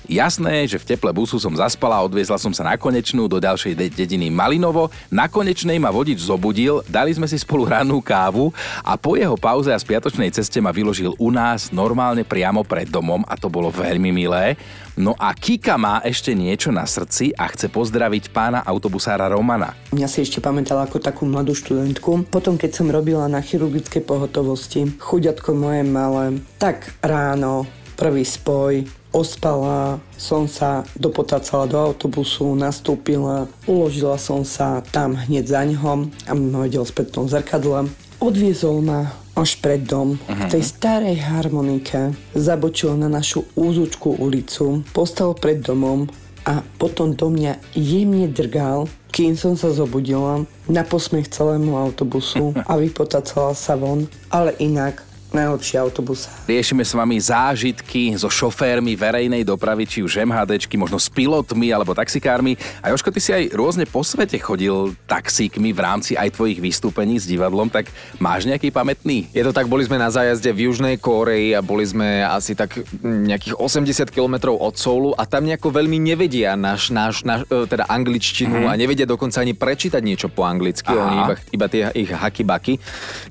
Jasné, 0.06 0.70
že 0.70 0.78
v 0.78 0.86
teple 0.94 1.10
busu 1.10 1.42
som 1.42 1.54
zaspala, 1.58 2.02
odviezla 2.06 2.38
som 2.38 2.54
sa 2.54 2.62
na 2.62 2.78
konečnú 2.78 3.26
do 3.26 3.42
ďalšej 3.42 3.74
de- 3.74 3.90
dediny 3.90 4.30
Malinovo. 4.30 4.94
Na 5.10 5.26
konečnej 5.26 5.82
ma 5.82 5.90
vodič 5.90 6.22
zobudil, 6.22 6.86
dali 6.86 7.10
sme 7.10 7.26
si 7.26 7.42
spolu 7.42 7.66
rannú 7.66 7.98
kávu 8.06 8.54
a 8.86 8.94
po 9.02 9.18
jeho 9.18 9.34
pauze 9.34 9.74
a 9.74 9.82
spiatočnej 9.82 10.30
ceste 10.30 10.62
ma 10.62 10.70
vyložil 10.70 11.18
u 11.18 11.30
nás 11.34 11.74
normálne 11.74 12.22
priamo 12.22 12.62
pred 12.62 12.86
domom 12.86 13.26
a 13.26 13.34
to 13.34 13.50
bolo 13.50 13.74
veľmi 13.74 14.14
milé. 14.14 14.54
No 14.96 15.12
a 15.20 15.36
Kika 15.36 15.76
má 15.76 16.00
ešte 16.06 16.32
niečo 16.32 16.72
na 16.72 16.88
srdci 16.88 17.36
a 17.36 17.52
chce 17.52 17.68
pozdraviť 17.68 18.32
pána 18.32 18.64
autobusára 18.64 19.28
Romana. 19.28 19.76
Mňa 19.92 20.08
si 20.08 20.24
ešte 20.24 20.40
pamätala 20.40 20.88
ako 20.88 21.04
takú 21.04 21.28
mladú 21.28 21.52
študentku. 21.52 22.32
Potom, 22.32 22.56
keď 22.56 22.72
som 22.80 22.88
robila 22.88 23.28
na 23.28 23.44
chirurgickej 23.44 24.08
pohotovosti, 24.08 24.88
chuďatko 24.96 25.52
moje 25.52 25.84
malé, 25.84 26.40
tak 26.56 26.96
ráno, 27.04 27.68
prvý 28.00 28.24
spoj, 28.24 28.88
Ospala 29.16 30.04
som 30.20 30.44
sa, 30.44 30.84
dopotacala 31.00 31.72
do 31.72 31.80
autobusu, 31.80 32.52
nastúpila, 32.52 33.48
uložila 33.64 34.20
som 34.20 34.44
sa 34.44 34.84
tam 34.92 35.16
hneď 35.16 35.46
za 35.48 35.64
ňom 35.64 36.12
a 36.28 36.32
ma 36.36 36.68
vedel 36.68 36.84
späť 36.84 37.16
tom 37.16 37.32
zrkadle. 37.32 37.88
Odviezol 38.20 38.84
ma 38.84 39.16
až 39.32 39.56
pred 39.64 39.88
dom, 39.88 40.20
uh-huh. 40.20 40.36
v 40.36 40.44
tej 40.52 40.64
starej 40.68 41.16
harmonike, 41.24 42.12
zabočil 42.36 43.00
na 43.00 43.08
našu 43.08 43.48
úzučku 43.56 44.20
ulicu, 44.20 44.84
postal 44.92 45.32
pred 45.32 45.64
domom 45.64 46.12
a 46.44 46.60
potom 46.76 47.16
do 47.16 47.32
mňa 47.32 47.56
jemne 47.72 48.28
drgal, 48.28 48.92
kým 49.16 49.40
som 49.40 49.56
sa 49.56 49.72
zobudila, 49.72 50.44
na 50.68 50.84
posmech 50.84 51.32
celému 51.32 51.80
autobusu 51.80 52.52
a 52.70 52.76
vypotacala 52.76 53.56
sa 53.56 53.80
von, 53.80 54.12
ale 54.28 54.52
inak 54.60 55.05
najlepší 55.36 55.76
autobus. 55.76 56.32
Riešime 56.48 56.88
s 56.88 56.96
vami 56.96 57.20
zážitky 57.20 58.16
so 58.16 58.32
šoférmi 58.32 58.96
verejnej 58.96 59.44
dopravy, 59.44 59.84
či 59.84 60.00
už 60.00 60.24
MHDčky, 60.24 60.80
možno 60.80 60.96
s 60.96 61.12
pilotmi 61.12 61.76
alebo 61.76 61.92
taxikármi. 61.92 62.56
A 62.80 62.96
Joško, 62.96 63.12
ty 63.12 63.20
si 63.20 63.36
aj 63.36 63.52
rôzne 63.52 63.84
po 63.84 64.00
svete 64.02 64.40
chodil 64.40 64.96
taxíkmi 65.04 65.76
v 65.76 65.80
rámci 65.84 66.16
aj 66.16 66.40
tvojich 66.40 66.64
vystúpení 66.64 67.20
s 67.20 67.28
divadlom, 67.28 67.68
tak 67.68 67.92
máš 68.24 68.48
nejaký 68.48 68.72
pamätný? 68.72 69.28
Je 69.36 69.44
to 69.44 69.52
tak, 69.52 69.68
boli 69.68 69.84
sme 69.84 70.00
na 70.00 70.08
zájazde 70.08 70.56
v 70.56 70.72
Južnej 70.72 70.96
Kóreji 70.96 71.52
a 71.52 71.60
boli 71.60 71.84
sme 71.84 72.24
asi 72.24 72.56
tak 72.56 72.80
nejakých 73.04 73.60
80 73.60 74.16
km 74.16 74.56
od 74.56 74.80
Soulu 74.80 75.12
a 75.18 75.28
tam 75.28 75.44
nejako 75.44 75.76
veľmi 75.76 76.00
nevedia 76.00 76.56
náš, 76.56 76.94
náš, 76.94 77.28
náš 77.28 77.44
e, 77.52 77.68
teda 77.68 77.90
angličtinu 77.92 78.64
mm-hmm. 78.64 78.72
a 78.72 78.80
nevedia 78.80 79.04
dokonca 79.10 79.44
ani 79.44 79.58
prečítať 79.58 80.00
niečo 80.00 80.32
po 80.32 80.48
anglicky, 80.48 80.94
Aha. 80.94 81.04
oni 81.04 81.16
iba, 81.20 81.36
iba 81.52 81.66
tie 81.68 81.84
ich 81.98 82.12
haky 82.14 82.44
baky. 82.46 82.74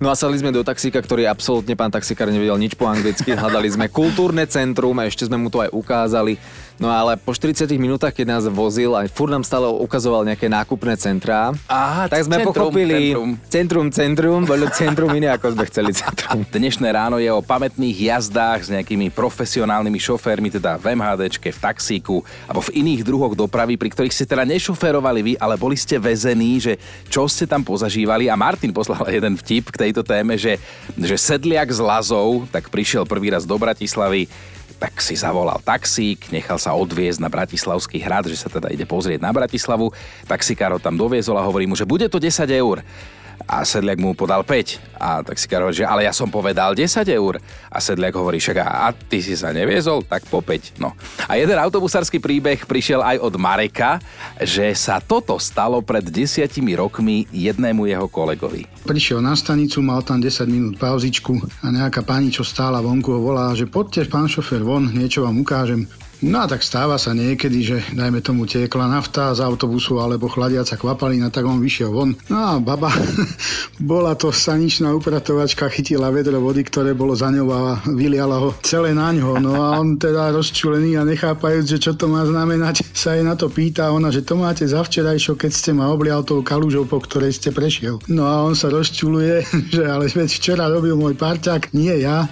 No 0.02 0.11
a 0.11 0.18
sadli 0.18 0.42
sme 0.42 0.50
do 0.50 0.66
taxíka, 0.66 0.99
ktorý 0.99 1.30
absolútne 1.30 1.78
pán 1.78 1.93
taxikár 1.94 2.26
nevedel 2.34 2.58
nič 2.58 2.74
po 2.74 2.90
anglicky. 2.90 3.38
Hľadali 3.38 3.70
sme 3.70 3.86
kultúrne 3.86 4.42
centrum 4.50 4.98
a 4.98 5.06
ešte 5.06 5.30
sme 5.30 5.38
mu 5.38 5.46
to 5.46 5.62
aj 5.62 5.70
ukázali. 5.70 6.34
No 6.75 6.90
ale 6.90 7.14
po 7.14 7.31
40 7.31 7.71
minútach, 7.78 8.11
keď 8.11 8.26
nás 8.35 8.45
vozil, 8.50 8.99
aj 8.99 9.07
furt 9.14 9.31
nám 9.31 9.47
stále 9.47 9.71
ukazoval 9.71 10.26
nejaké 10.26 10.50
nákupné 10.50 10.99
centrá. 10.99 11.54
Aha, 11.71 12.11
tak 12.11 12.26
sme 12.26 12.43
centrum, 12.43 12.50
pochopili 12.50 13.14
centrum. 13.14 13.31
centrum, 13.47 13.87
centrum, 13.95 14.40
bolo 14.43 14.66
centrum 14.75 15.11
iné, 15.14 15.31
ako 15.31 15.54
sme 15.54 15.64
chceli 15.71 15.90
centrum. 15.95 16.43
Dnešné 16.59 16.90
ráno 16.90 17.23
je 17.23 17.31
o 17.31 17.38
pamätných 17.38 17.95
jazdách 18.11 18.61
s 18.66 18.69
nejakými 18.75 19.14
profesionálnymi 19.14 20.00
šoférmi, 20.02 20.50
teda 20.50 20.75
v 20.83 20.99
MHDčke, 20.99 21.54
v 21.54 21.59
taxíku 21.62 22.26
alebo 22.50 22.66
v 22.66 22.75
iných 22.83 23.07
druhoch 23.07 23.38
dopravy, 23.38 23.78
pri 23.78 23.95
ktorých 23.95 24.14
ste 24.14 24.26
teda 24.26 24.43
nešoférovali 24.43 25.21
vy, 25.23 25.33
ale 25.38 25.54
boli 25.54 25.78
ste 25.78 26.02
vezení, 26.02 26.59
že 26.59 26.75
čo 27.07 27.31
ste 27.31 27.47
tam 27.47 27.62
pozažívali. 27.62 28.26
A 28.26 28.35
Martin 28.35 28.75
poslal 28.75 29.07
jeden 29.16 29.38
vtip 29.38 29.71
k 29.71 29.88
tejto 29.88 30.02
téme, 30.02 30.35
že, 30.35 30.59
že 30.99 31.14
sedliak 31.14 31.71
z 31.71 31.78
Lazov 31.78 32.50
tak 32.50 32.66
prišiel 32.66 33.07
prvý 33.07 33.31
raz 33.31 33.47
do 33.47 33.54
Bratislavy 33.54 34.26
tak 34.84 35.00
si 35.00 35.16
zavolal 35.16 35.64
taxík, 35.64 36.28
nechal 36.28 36.60
sa 36.60 36.76
odviezť 36.76 37.16
na 37.16 37.32
Bratislavský 37.32 38.04
hrad, 38.04 38.28
že 38.28 38.36
sa 38.36 38.52
teda 38.52 38.68
ide 38.68 38.84
pozrieť 38.84 39.16
na 39.16 39.32
Bratislavu. 39.32 39.88
Taxikár 40.28 40.76
ho 40.76 40.80
tam 40.82 41.00
doviezol 41.00 41.40
a 41.40 41.46
hovorí 41.48 41.64
mu, 41.64 41.72
že 41.72 41.88
bude 41.88 42.04
to 42.12 42.20
10 42.20 42.44
eur 42.52 42.84
a 43.44 43.62
sedliak 43.62 44.00
mu 44.00 44.16
podal 44.16 44.42
5. 44.42 44.96
A 44.96 45.20
tak 45.20 45.36
si 45.36 45.50
hovorí, 45.50 45.76
že 45.76 45.84
ale 45.84 46.08
ja 46.08 46.14
som 46.16 46.32
povedal 46.32 46.72
10 46.72 47.04
eur. 47.12 47.36
A 47.68 47.78
sedliak 47.82 48.16
hovorí, 48.16 48.40
však 48.40 48.56
a, 48.62 48.88
a 48.88 48.94
ty 48.94 49.20
si 49.20 49.36
sa 49.36 49.52
neviezol, 49.52 50.00
tak 50.06 50.24
po 50.30 50.40
5. 50.40 50.80
No. 50.80 50.96
A 51.28 51.36
jeden 51.36 51.58
autobusársky 51.60 52.22
príbeh 52.22 52.64
prišiel 52.64 53.04
aj 53.04 53.20
od 53.20 53.34
Mareka, 53.36 54.00
že 54.40 54.72
sa 54.72 55.02
toto 55.02 55.36
stalo 55.36 55.84
pred 55.84 56.06
desiatimi 56.08 56.72
rokmi 56.78 57.28
jednému 57.28 57.84
jeho 57.84 58.08
kolegovi. 58.08 58.64
Prišiel 58.88 59.20
na 59.20 59.36
stanicu, 59.36 59.84
mal 59.84 60.00
tam 60.00 60.20
10 60.20 60.48
minút 60.48 60.74
pauzičku 60.80 61.36
a 61.64 61.66
nejaká 61.68 62.00
pani, 62.00 62.32
čo 62.32 62.46
stála 62.46 62.80
vonku, 62.80 63.12
volá, 63.20 63.52
že 63.52 63.68
poďte, 63.68 64.08
pán 64.08 64.28
šofer, 64.28 64.64
von, 64.64 64.88
niečo 64.92 65.24
vám 65.24 65.40
ukážem. 65.40 65.84
No 66.23 66.44
a 66.44 66.47
tak 66.47 66.62
stáva 66.62 67.00
sa 67.00 67.11
niekedy, 67.11 67.59
že 67.64 67.78
dajme 67.97 68.23
tomu 68.23 68.47
tiekla 68.47 68.87
nafta 68.87 69.35
z 69.35 69.42
autobusu 69.42 69.99
alebo 69.99 70.30
chladiaca 70.30 70.78
kvapalina, 70.78 71.33
tak 71.33 71.49
on 71.49 71.59
vyšiel 71.59 71.90
von. 71.90 72.14
No 72.30 72.38
a 72.38 72.50
baba, 72.62 72.92
bola 73.83 74.14
to 74.14 74.30
saničná 74.30 74.94
upratovačka, 74.94 75.66
chytila 75.73 76.14
vedro 76.14 76.38
vody, 76.38 76.62
ktoré 76.62 76.94
bolo 76.94 77.18
za 77.18 77.33
ňou 77.35 77.49
a 77.50 77.61
vyliala 77.90 78.38
ho 78.38 78.54
celé 78.62 78.94
na 78.94 79.11
ňo. 79.11 79.42
No 79.42 79.59
a 79.59 79.80
on 79.80 79.99
teda 79.99 80.30
rozčulený 80.30 81.00
a 81.00 81.09
nechápajúc, 81.09 81.66
že 81.66 81.78
čo 81.83 81.92
to 81.99 82.06
má 82.06 82.23
znamenať, 82.28 82.87
sa 82.94 83.18
jej 83.18 83.25
na 83.26 83.35
to 83.35 83.50
pýta 83.50 83.90
ona, 83.90 84.12
že 84.12 84.23
to 84.23 84.38
máte 84.38 84.62
za 84.68 84.85
včerajšo, 84.85 85.35
keď 85.35 85.50
ste 85.50 85.71
ma 85.75 85.90
oblial 85.90 86.23
tou 86.23 86.44
kalúžou, 86.44 86.87
po 86.87 87.02
ktorej 87.02 87.35
ste 87.35 87.50
prešiel. 87.50 87.99
No 88.06 88.28
a 88.28 88.44
on 88.44 88.52
sa 88.52 88.71
rozčuluje, 88.71 89.42
že 89.75 89.83
ale 89.85 90.06
veď 90.12 90.30
včera 90.30 90.71
robil 90.71 90.94
môj 90.94 91.16
parťák, 91.16 91.73
nie 91.73 92.04
ja. 92.04 92.28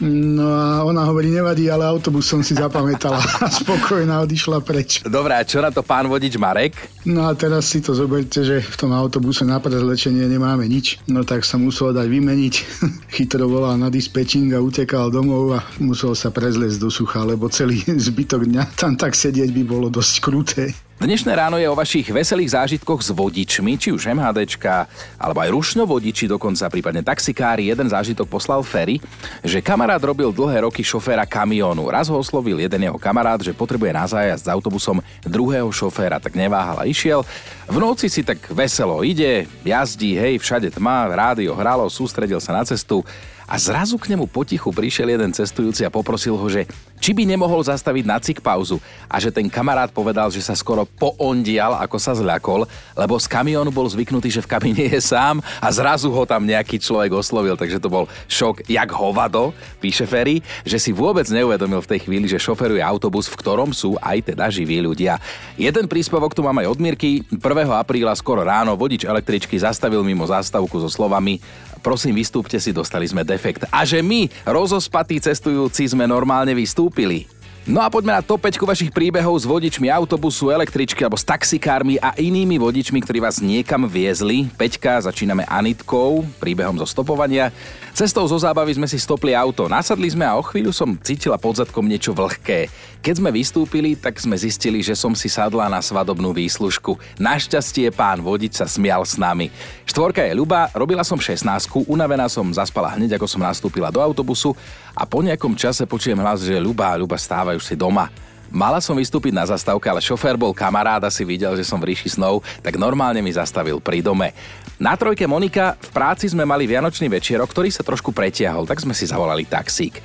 No 0.00 0.44
a 0.52 0.84
ona 0.84 1.08
hovorí, 1.08 1.32
nevadí, 1.32 1.72
ale 1.72 1.88
autobus 1.88 2.28
som 2.28 2.44
si 2.44 2.52
zapamätala 2.52 3.16
a 3.44 3.48
spokojná 3.48 4.20
odišla 4.28 4.60
preč. 4.60 5.00
Dobre, 5.00 5.32
a 5.32 5.40
čo 5.40 5.64
na 5.64 5.72
to 5.72 5.80
pán 5.80 6.04
vodič 6.04 6.36
Marek? 6.36 6.76
No 7.08 7.24
a 7.24 7.32
teraz 7.32 7.72
si 7.72 7.80
to 7.80 7.96
zoberte, 7.96 8.44
že 8.44 8.60
v 8.60 8.76
tom 8.76 8.92
autobuse 8.92 9.48
na 9.48 9.56
prezlečenie 9.56 10.28
nemáme 10.28 10.68
nič. 10.68 11.00
No 11.08 11.24
tak 11.24 11.48
sa 11.48 11.56
musel 11.56 11.96
dať 11.96 12.12
vymeniť. 12.12 12.54
Chytro 13.16 13.48
volal 13.48 13.80
na 13.80 13.88
dispečing 13.88 14.52
a 14.52 14.60
utekal 14.60 15.08
domov 15.08 15.56
a 15.56 15.64
musel 15.80 16.12
sa 16.12 16.28
prezliecť 16.28 16.76
do 16.76 16.92
sucha, 16.92 17.24
lebo 17.24 17.48
celý 17.48 17.80
zbytok 18.12 18.44
dňa 18.44 18.76
tam 18.76 19.00
tak 19.00 19.16
sedieť 19.16 19.48
by 19.48 19.62
bolo 19.64 19.88
dosť 19.88 20.14
kruté. 20.20 20.76
Dnešné 20.96 21.28
ráno 21.36 21.60
je 21.60 21.68
o 21.68 21.76
vašich 21.76 22.08
veselých 22.08 22.56
zážitkoch 22.56 23.04
s 23.04 23.12
vodičmi, 23.12 23.76
či 23.76 23.92
už 23.92 24.16
MHDčka, 24.16 24.88
alebo 25.20 25.44
aj 25.44 25.52
rušňovodiči, 25.52 26.24
dokonca 26.24 26.72
prípadne 26.72 27.04
taxikári. 27.04 27.68
Jeden 27.68 27.84
zážitok 27.84 28.24
poslal 28.24 28.64
Ferry, 28.64 28.96
že 29.44 29.60
kamarát 29.86 30.02
robil 30.02 30.34
dlhé 30.34 30.66
roky 30.66 30.82
šoféra 30.82 31.22
kamiónu. 31.22 31.86
Raz 31.86 32.10
ho 32.10 32.18
oslovil 32.18 32.58
jeden 32.58 32.90
jeho 32.90 32.98
kamarát, 32.98 33.38
že 33.38 33.54
potrebuje 33.54 33.94
na 33.94 34.02
zájazd 34.02 34.42
s 34.42 34.50
autobusom 34.50 34.98
druhého 35.22 35.70
šoféra, 35.70 36.18
tak 36.18 36.34
neváhal 36.34 36.82
a 36.82 36.90
išiel. 36.90 37.22
V 37.70 37.78
noci 37.78 38.10
si 38.10 38.26
tak 38.26 38.42
veselo 38.50 39.06
ide, 39.06 39.46
jazdí, 39.62 40.18
hej, 40.18 40.42
všade 40.42 40.74
tma, 40.74 41.06
rádio 41.14 41.54
hralo, 41.54 41.86
sústredil 41.86 42.42
sa 42.42 42.50
na 42.50 42.66
cestu 42.66 43.06
a 43.46 43.54
zrazu 43.62 43.94
k 43.94 44.10
nemu 44.10 44.26
potichu 44.26 44.74
prišiel 44.74 45.06
jeden 45.06 45.30
cestujúci 45.30 45.86
a 45.86 45.94
poprosil 45.94 46.34
ho, 46.34 46.46
že 46.50 46.66
či 47.00 47.12
by 47.12 47.28
nemohol 47.28 47.62
zastaviť 47.62 48.04
na 48.04 48.16
cik 48.18 48.38
pauzu 48.40 48.80
a 49.06 49.16
že 49.20 49.30
ten 49.30 49.46
kamarát 49.46 49.92
povedal, 49.92 50.28
že 50.32 50.42
sa 50.42 50.56
skoro 50.56 50.84
poondial, 50.84 51.76
ako 51.78 51.96
sa 52.00 52.16
zľakol, 52.16 52.66
lebo 52.96 53.14
z 53.20 53.26
kamiónu 53.28 53.70
bol 53.70 53.86
zvyknutý, 53.86 54.32
že 54.32 54.44
v 54.44 54.50
kabíne 54.50 54.84
je 54.90 55.00
sám 55.00 55.38
a 55.60 55.68
zrazu 55.70 56.08
ho 56.10 56.24
tam 56.24 56.44
nejaký 56.44 56.80
človek 56.80 57.12
oslovil, 57.14 57.54
takže 57.54 57.78
to 57.78 57.92
bol 57.92 58.04
šok 58.26 58.66
jak 58.66 58.90
hovado, 58.92 59.52
píše 59.78 60.08
Ferry, 60.08 60.40
že 60.64 60.80
si 60.80 60.90
vôbec 60.90 61.28
neuvedomil 61.28 61.84
v 61.84 61.90
tej 61.96 62.00
chvíli, 62.08 62.26
že 62.26 62.40
šoferuje 62.40 62.80
autobus, 62.80 63.28
v 63.28 63.38
ktorom 63.38 63.70
sú 63.70 63.94
aj 64.00 64.32
teda 64.32 64.48
živí 64.50 64.80
ľudia. 64.80 65.20
Jeden 65.60 65.86
príspevok 65.86 66.32
tu 66.32 66.42
mám 66.42 66.58
aj 66.60 66.66
od 66.72 66.78
Mirky. 66.80 67.22
1. 67.28 67.40
apríla 67.70 68.12
skoro 68.16 68.42
ráno 68.42 68.74
vodič 68.74 69.04
električky 69.04 69.56
zastavil 69.60 70.02
mimo 70.02 70.24
zástavku 70.26 70.80
so 70.80 70.90
slovami 70.90 71.38
prosím 71.80 72.16
vystúpte 72.18 72.56
si, 72.60 72.70
dostali 72.74 73.08
sme 73.08 73.26
defekt. 73.26 73.68
A 73.68 73.82
že 73.82 74.00
my, 74.04 74.28
rozospatí 74.46 75.20
cestujúci, 75.20 75.88
sme 75.90 76.04
normálne 76.04 76.52
vystúpili. 76.52 77.28
No 77.66 77.82
a 77.82 77.90
poďme 77.90 78.14
na 78.14 78.22
top 78.22 78.46
5 78.46 78.62
vašich 78.62 78.94
príbehov 78.94 79.34
s 79.34 79.42
vodičmi 79.42 79.90
autobusu, 79.90 80.54
električky 80.54 81.02
alebo 81.02 81.18
s 81.18 81.26
taxikármi 81.26 81.98
a 81.98 82.14
inými 82.14 82.62
vodičmi, 82.62 83.02
ktorí 83.02 83.18
vás 83.18 83.42
niekam 83.42 83.90
viezli. 83.90 84.46
Peťka, 84.54 85.02
začíname 85.02 85.42
Anitkou, 85.50 86.22
príbehom 86.38 86.78
zo 86.78 86.86
stopovania. 86.86 87.50
Cestou 87.90 88.22
zo 88.30 88.38
zábavy 88.38 88.78
sme 88.78 88.86
si 88.86 89.02
stopli 89.02 89.34
auto, 89.34 89.66
nasadli 89.66 90.06
sme 90.06 90.22
a 90.22 90.38
o 90.38 90.46
chvíľu 90.46 90.70
som 90.70 90.94
cítila 90.94 91.42
pod 91.42 91.58
zadkom 91.58 91.90
niečo 91.90 92.14
vlhké. 92.14 92.70
Keď 93.06 93.22
sme 93.22 93.30
vystúpili, 93.30 93.94
tak 93.94 94.18
sme 94.18 94.34
zistili, 94.34 94.82
že 94.82 94.98
som 94.98 95.14
si 95.14 95.30
sadla 95.30 95.70
na 95.70 95.78
svadobnú 95.78 96.34
výslužku. 96.34 96.98
Našťastie 97.22 97.94
pán 97.94 98.18
vodič 98.18 98.58
sa 98.58 98.66
smial 98.66 99.06
s 99.06 99.14
nami. 99.14 99.46
Štvorka 99.86 100.26
je 100.26 100.34
ľuba, 100.34 100.74
robila 100.74 101.06
som 101.06 101.14
16, 101.14 101.46
unavená 101.86 102.26
som 102.26 102.42
zaspala 102.50 102.98
hneď, 102.98 103.14
ako 103.14 103.30
som 103.30 103.46
nastúpila 103.46 103.94
do 103.94 104.02
autobusu 104.02 104.58
a 104.90 105.06
po 105.06 105.22
nejakom 105.22 105.54
čase 105.54 105.86
počujem 105.86 106.18
hlas, 106.18 106.42
že 106.42 106.58
Ľuba, 106.58 106.98
Ľuba, 106.98 107.14
stávaj 107.14 107.54
už 107.54 107.70
si 107.70 107.78
doma. 107.78 108.10
Mala 108.50 108.82
som 108.82 108.98
vystúpiť 108.98 109.30
na 109.30 109.46
zastávke, 109.46 109.86
ale 109.86 110.02
šofér 110.02 110.34
bol 110.34 110.50
kamarát 110.50 111.06
a 111.06 111.10
si 111.14 111.22
videl, 111.22 111.54
že 111.54 111.62
som 111.62 111.78
v 111.78 111.94
ríši 111.94 112.18
snov, 112.18 112.42
tak 112.58 112.74
normálne 112.74 113.22
mi 113.22 113.30
zastavil 113.30 113.78
pri 113.78 114.02
dome. 114.02 114.34
Na 114.82 114.98
trojke 114.98 115.30
Monika 115.30 115.78
v 115.78 115.90
práci 115.94 116.26
sme 116.26 116.42
mali 116.42 116.66
vianočný 116.66 117.06
večerok, 117.06 117.54
ktorý 117.54 117.70
sa 117.70 117.86
trošku 117.86 118.10
pretiahol, 118.10 118.66
tak 118.66 118.82
sme 118.82 118.98
si 118.98 119.06
zavolali 119.06 119.46
taxík. 119.46 120.02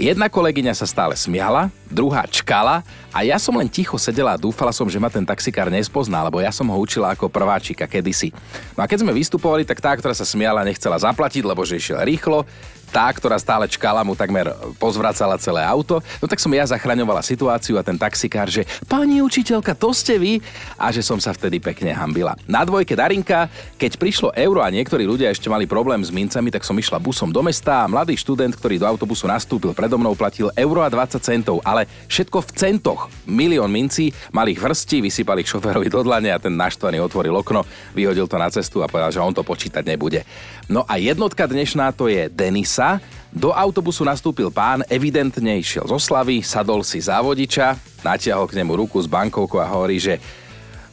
Jedna 0.00 0.24
kolegyňa 0.32 0.72
sa 0.72 0.88
stále 0.88 1.12
smiala, 1.12 1.68
druhá 1.84 2.24
čkala 2.24 2.80
a 3.12 3.20
ja 3.28 3.36
som 3.36 3.52
len 3.60 3.68
ticho 3.68 4.00
sedela 4.00 4.32
a 4.32 4.40
dúfala 4.40 4.72
som, 4.72 4.88
že 4.88 4.96
ma 4.96 5.12
ten 5.12 5.20
taxikár 5.20 5.68
nespozná, 5.68 6.24
lebo 6.24 6.40
ja 6.40 6.48
som 6.48 6.64
ho 6.64 6.76
učila 6.80 7.12
ako 7.12 7.28
prváčika 7.28 7.84
kedysi. 7.84 8.32
No 8.72 8.80
a 8.80 8.88
keď 8.88 9.04
sme 9.04 9.12
vystupovali, 9.12 9.68
tak 9.68 9.84
tá, 9.84 9.92
ktorá 9.92 10.16
sa 10.16 10.24
smiala, 10.24 10.64
nechcela 10.64 10.96
zaplatiť, 10.96 11.44
lebo 11.44 11.60
že 11.68 11.76
išiel 11.76 12.00
rýchlo, 12.08 12.48
tá, 12.92 13.08
ktorá 13.08 13.40
stále 13.40 13.64
čkala, 13.64 14.04
mu 14.04 14.12
takmer 14.12 14.52
pozvracala 14.76 15.40
celé 15.40 15.64
auto. 15.64 16.04
No 16.20 16.28
tak 16.28 16.36
som 16.36 16.52
ja 16.52 16.68
zachraňovala 16.68 17.24
situáciu 17.24 17.80
a 17.80 17.82
ten 17.82 17.96
taxikár, 17.96 18.52
že 18.52 18.68
pani 18.84 19.24
učiteľka, 19.24 19.72
to 19.72 19.96
ste 19.96 20.20
vy? 20.20 20.44
A 20.76 20.92
že 20.92 21.00
som 21.00 21.16
sa 21.16 21.32
vtedy 21.32 21.56
pekne 21.56 21.96
hambila. 21.96 22.36
Na 22.44 22.68
dvojke 22.68 22.92
Darinka, 22.92 23.48
keď 23.80 23.96
prišlo 23.96 24.28
euro 24.36 24.60
a 24.60 24.68
niektorí 24.68 25.08
ľudia 25.08 25.32
ešte 25.32 25.48
mali 25.48 25.64
problém 25.64 26.04
s 26.04 26.12
mincami, 26.12 26.52
tak 26.52 26.68
som 26.68 26.76
išla 26.76 27.00
busom 27.00 27.32
do 27.32 27.40
mesta 27.40 27.82
a 27.82 27.88
mladý 27.88 28.12
študent, 28.12 28.52
ktorý 28.52 28.76
do 28.76 28.86
autobusu 28.86 29.24
nastúpil 29.24 29.72
predo 29.72 29.96
mnou, 29.96 30.12
platil 30.12 30.52
euro 30.52 30.84
a 30.84 30.92
20 30.92 31.16
centov, 31.22 31.64
ale 31.64 31.88
všetko 32.12 32.38
v 32.44 32.50
centoch. 32.52 33.00
Milión 33.24 33.72
mincí, 33.72 34.12
malých 34.36 34.60
vrstí, 34.60 35.00
vysypali 35.00 35.40
ich 35.40 35.48
šoférovi 35.48 35.88
do 35.88 36.04
dlane 36.04 36.28
a 36.28 36.42
ten 36.42 36.52
naštvaný 36.52 37.00
otvoril 37.00 37.32
okno, 37.38 37.64
vyhodil 37.96 38.28
to 38.28 38.36
na 38.36 38.50
cestu 38.50 38.84
a 38.84 38.90
povedal, 38.90 39.14
že 39.14 39.22
on 39.22 39.32
to 39.32 39.46
počítať 39.46 39.86
nebude. 39.86 40.26
No 40.66 40.82
a 40.84 40.98
jednotka 40.98 41.46
dnešná 41.46 41.94
to 41.94 42.10
je 42.10 42.26
Denisa. 42.26 42.81
Do 43.32 43.48
autobusu 43.56 44.04
nastúpil 44.04 44.52
pán, 44.52 44.84
evidentne 44.92 45.56
išiel 45.56 45.88
zo 45.88 45.96
slavy, 45.96 46.44
sadol 46.44 46.84
si 46.84 47.00
závodiča, 47.00 47.80
natiahol 48.04 48.44
k 48.44 48.60
nemu 48.60 48.76
ruku 48.84 49.00
s 49.00 49.08
bankovkou 49.08 49.56
a 49.56 49.72
hovorí, 49.72 49.96
že 49.96 50.20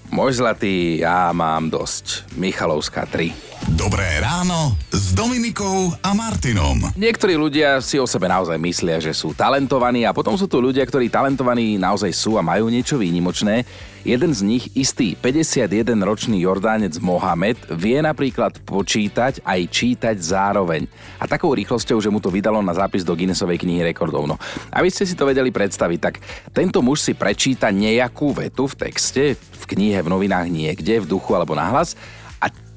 môj 0.08 0.39
zlatý, 0.39 1.04
ja 1.04 1.36
mám 1.36 1.67
dosť. 1.67 2.32
Michalovská 2.39 3.04
3. 3.12 3.59
Dobré 3.67 4.24
ráno 4.24 4.80
s 4.88 5.12
Dominikou 5.12 5.91
a 6.00 6.15
Martinom. 6.15 6.80
Niektorí 6.95 7.36
ľudia 7.36 7.84
si 7.84 8.00
o 8.00 8.08
sebe 8.08 8.32
naozaj 8.32 8.56
myslia, 8.56 9.04
že 9.04 9.12
sú 9.12 9.36
talentovaní 9.36 10.08
a 10.08 10.15
potom 10.15 10.39
sú 10.39 10.48
tu 10.48 10.63
ľudia, 10.63 10.88
ktorí 10.88 11.12
talentovaní 11.12 11.76
naozaj 11.76 12.08
sú 12.15 12.39
a 12.39 12.45
majú 12.45 12.72
niečo 12.72 12.95
výnimočné. 12.95 13.67
Jeden 14.08 14.32
z 14.32 14.48
nich, 14.48 14.72
istý 14.80 15.12
51-ročný 15.19 16.39
Jordánec 16.39 17.04
Mohamed, 17.04 17.60
vie 17.76 18.00
napríklad 18.00 18.63
počítať 18.63 19.43
aj 19.43 19.60
čítať 19.67 20.15
zároveň. 20.15 20.88
A 21.19 21.28
takou 21.28 21.52
rýchlosťou, 21.52 22.00
že 22.00 22.08
mu 22.08 22.24
to 22.24 22.32
vydalo 22.32 22.63
na 22.63 22.72
zápis 22.72 23.04
do 23.04 23.12
Guinnessovej 23.12 23.60
knihy 23.60 23.84
rekordov. 23.84 24.24
No, 24.24 24.39
aby 24.72 24.88
ste 24.88 25.04
si 25.04 25.19
to 25.19 25.28
vedeli 25.28 25.52
predstaviť, 25.52 26.00
tak 26.00 26.24
tento 26.56 26.80
muž 26.80 27.04
si 27.04 27.12
prečíta 27.12 27.76
nejakú 27.76 28.32
vetu 28.39 28.72
v 28.72 28.88
texte, 28.88 29.24
v 29.36 29.63
knihe, 29.67 30.00
v 30.00 30.12
novinách 30.15 30.48
niekde, 30.48 31.04
v 31.04 31.10
duchu 31.12 31.36
alebo 31.36 31.60
nahlas 31.60 32.00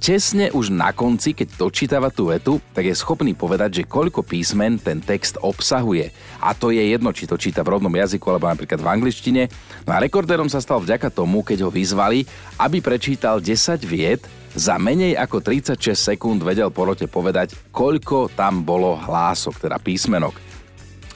tesne 0.03 0.51
už 0.51 0.75
na 0.75 0.91
konci, 0.91 1.31
keď 1.31 1.55
dočítava 1.55 2.11
tú 2.11 2.35
vetu, 2.35 2.59
tak 2.75 2.91
je 2.91 2.99
schopný 2.99 3.39
povedať, 3.39 3.83
že 3.83 3.87
koľko 3.87 4.27
písmen 4.27 4.83
ten 4.83 4.99
text 4.99 5.39
obsahuje. 5.39 6.11
A 6.43 6.59
to 6.59 6.75
je 6.75 6.83
jedno, 6.83 7.15
či 7.15 7.31
to 7.31 7.39
číta 7.39 7.63
v 7.63 7.79
rodnom 7.79 7.95
jazyku 7.95 8.27
alebo 8.27 8.51
napríklad 8.51 8.83
v 8.83 8.91
angličtine. 8.99 9.43
No 9.87 9.95
a 9.95 10.03
rekordérom 10.03 10.51
sa 10.51 10.59
stal 10.59 10.83
vďaka 10.83 11.07
tomu, 11.15 11.47
keď 11.47 11.63
ho 11.63 11.71
vyzvali, 11.71 12.27
aby 12.59 12.83
prečítal 12.83 13.39
10 13.39 13.79
viet, 13.87 14.27
za 14.59 14.77
menej 14.77 15.17
ako 15.17 15.41
36 15.41 15.95
sekúnd 15.97 16.43
vedel 16.43 16.69
porote 16.69 17.07
povedať, 17.07 17.55
koľko 17.71 18.29
tam 18.35 18.67
bolo 18.67 18.99
hlások, 18.99 19.71
teda 19.71 19.79
písmenok. 19.79 20.52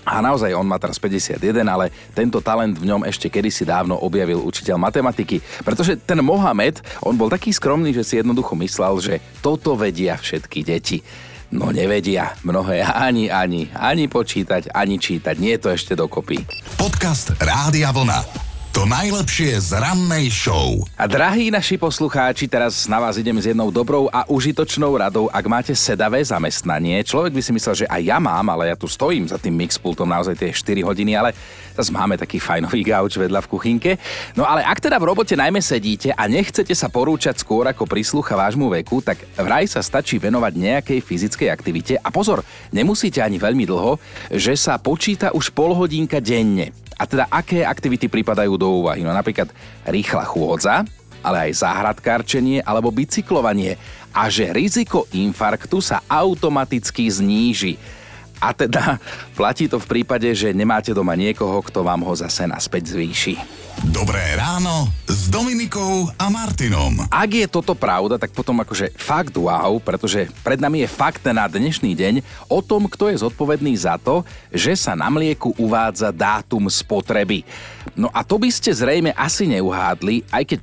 A 0.06 0.22
naozaj 0.22 0.54
on 0.54 0.62
má 0.62 0.78
teraz 0.78 1.02
51, 1.02 1.42
ale 1.66 1.90
tento 2.14 2.38
talent 2.38 2.78
v 2.78 2.86
ňom 2.86 3.02
ešte 3.02 3.26
kedysi 3.26 3.66
dávno 3.66 3.98
objavil 3.98 4.38
učiteľ 4.38 4.78
matematiky. 4.78 5.42
Pretože 5.66 5.98
ten 5.98 6.22
Mohamed, 6.22 6.78
on 7.02 7.18
bol 7.18 7.26
taký 7.26 7.50
skromný, 7.50 7.90
že 7.90 8.06
si 8.06 8.14
jednoducho 8.22 8.54
myslel, 8.54 9.02
že 9.02 9.14
toto 9.42 9.74
vedia 9.74 10.14
všetky 10.14 10.62
deti. 10.62 11.02
No 11.50 11.74
nevedia 11.74 12.38
mnohé 12.46 12.86
ani, 12.86 13.30
ani, 13.30 13.70
ani 13.74 14.06
počítať, 14.06 14.70
ani 14.70 14.98
čítať. 14.98 15.34
Nie 15.42 15.58
je 15.58 15.62
to 15.62 15.68
ešte 15.74 15.92
dokopy. 15.98 16.42
Podcast 16.78 17.34
Rádia 17.38 17.90
Vlna. 17.90 18.45
To 18.76 18.84
najlepšie 18.84 19.56
z 19.56 19.80
rannej 19.80 20.28
show. 20.28 20.84
A 21.00 21.08
drahí 21.08 21.48
naši 21.48 21.80
poslucháči, 21.80 22.44
teraz 22.44 22.84
na 22.84 23.00
vás 23.00 23.16
idem 23.16 23.40
s 23.40 23.48
jednou 23.48 23.72
dobrou 23.72 24.12
a 24.12 24.28
užitočnou 24.28 24.92
radou. 25.00 25.32
Ak 25.32 25.48
máte 25.48 25.72
sedavé 25.72 26.20
zamestnanie, 26.20 27.00
človek 27.00 27.32
by 27.32 27.40
si 27.40 27.56
myslel, 27.56 27.74
že 27.80 27.86
aj 27.88 28.04
ja 28.04 28.20
mám, 28.20 28.44
ale 28.52 28.68
ja 28.68 28.76
tu 28.76 28.84
stojím 28.84 29.24
za 29.24 29.40
tým 29.40 29.56
mixpultom 29.56 30.04
naozaj 30.04 30.36
tie 30.36 30.52
4 30.52 30.92
hodiny, 30.92 31.16
ale 31.16 31.32
zase 31.76 31.92
máme 31.92 32.16
taký 32.16 32.40
fajnový 32.40 32.80
gauč 32.80 33.20
vedľa 33.20 33.44
v 33.44 33.50
kuchynke. 33.52 33.92
No 34.32 34.48
ale 34.48 34.64
ak 34.64 34.80
teda 34.80 34.96
v 34.96 35.12
robote 35.12 35.36
najmä 35.36 35.60
sedíte 35.60 36.16
a 36.16 36.24
nechcete 36.24 36.72
sa 36.72 36.88
porúčať 36.88 37.36
skôr 37.36 37.68
ako 37.68 37.84
príslucha 37.84 38.32
vášmu 38.32 38.72
veku, 38.80 39.04
tak 39.04 39.20
vraj 39.36 39.68
sa 39.68 39.84
stačí 39.84 40.16
venovať 40.16 40.52
nejakej 40.56 40.98
fyzickej 41.04 41.48
aktivite 41.52 41.94
a 42.00 42.08
pozor, 42.08 42.40
nemusíte 42.72 43.20
ani 43.20 43.36
veľmi 43.36 43.68
dlho, 43.68 44.00
že 44.32 44.56
sa 44.56 44.80
počíta 44.80 45.36
už 45.36 45.52
pol 45.52 45.76
hodinka 45.76 46.18
denne 46.18 46.72
A 46.96 47.04
teda 47.04 47.28
aké 47.28 47.60
aktivity 47.60 48.08
pripadajú 48.08 48.56
do 48.56 48.80
úvahy? 48.80 49.04
No 49.04 49.12
napríklad 49.12 49.52
rýchla 49.84 50.24
chôdza, 50.24 50.88
ale 51.20 51.50
aj 51.50 51.60
záhradkárčenie 51.60 52.64
alebo 52.64 52.88
bicyklovanie 52.88 53.76
a 54.16 54.32
že 54.32 54.48
riziko 54.48 55.04
infarktu 55.12 55.82
sa 55.84 56.00
automaticky 56.08 57.04
zníži. 57.10 57.76
A 58.40 58.52
teda 58.52 59.00
platí 59.32 59.66
to 59.66 59.80
v 59.80 60.00
prípade, 60.00 60.28
že 60.36 60.52
nemáte 60.52 60.92
doma 60.92 61.16
niekoho, 61.16 61.64
kto 61.64 61.80
vám 61.80 62.04
ho 62.04 62.12
zase 62.12 62.44
naspäť 62.44 62.92
zvýši. 62.96 63.34
Dobré 63.92 64.20
ráno 64.40 64.88
s 65.04 65.28
Dominikou 65.28 66.08
a 66.16 66.32
Martinom. 66.32 67.04
Ak 67.12 67.28
je 67.28 67.44
toto 67.44 67.76
pravda, 67.76 68.16
tak 68.16 68.32
potom 68.32 68.56
akože 68.64 68.96
fakt 68.96 69.36
wow, 69.36 69.76
pretože 69.76 70.32
pred 70.40 70.56
nami 70.56 70.84
je 70.84 70.88
fakt 70.88 71.20
na 71.28 71.44
dnešný 71.44 71.92
deň 71.92 72.14
o 72.48 72.64
tom, 72.64 72.88
kto 72.88 73.12
je 73.12 73.20
zodpovedný 73.20 73.76
za 73.76 74.00
to, 74.00 74.24
že 74.48 74.72
sa 74.80 74.96
na 74.96 75.12
mlieku 75.12 75.52
uvádza 75.60 76.08
dátum 76.08 76.72
spotreby. 76.72 77.44
No 77.92 78.08
a 78.12 78.24
to 78.24 78.40
by 78.40 78.48
ste 78.48 78.72
zrejme 78.72 79.12
asi 79.12 79.44
neuhádli, 79.44 80.24
aj 80.32 80.44
keď 80.56 80.60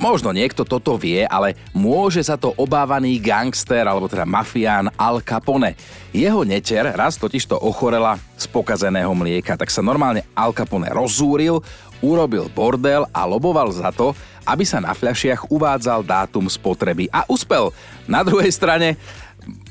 Možno 0.00 0.32
niekto 0.32 0.64
toto 0.64 0.96
vie, 0.96 1.24
ale 1.28 1.58
môže 1.76 2.20
sa 2.24 2.36
to 2.36 2.52
obávaný 2.56 3.20
gangster 3.20 3.84
alebo 3.84 4.08
teda 4.08 4.28
mafián 4.28 4.88
Al 4.96 5.20
Capone. 5.20 5.76
Jeho 6.12 6.42
neter 6.44 6.92
raz 6.92 7.16
totiž 7.16 7.48
to 7.48 7.56
ochorela 7.56 8.20
z 8.36 8.48
pokazeného 8.50 9.12
mlieka, 9.12 9.56
tak 9.56 9.72
sa 9.72 9.84
normálne 9.84 10.26
Al 10.32 10.52
Capone 10.52 10.90
rozúril, 10.90 11.62
urobil 12.02 12.50
bordel 12.50 13.06
a 13.14 13.22
loboval 13.24 13.70
za 13.70 13.94
to, 13.94 14.12
aby 14.42 14.66
sa 14.66 14.82
na 14.82 14.90
fľašiach 14.90 15.48
uvádzal 15.48 16.02
dátum 16.02 16.50
spotreby 16.50 17.06
a 17.14 17.22
uspel. 17.30 17.70
Na 18.10 18.26
druhej 18.26 18.50
strane, 18.50 18.98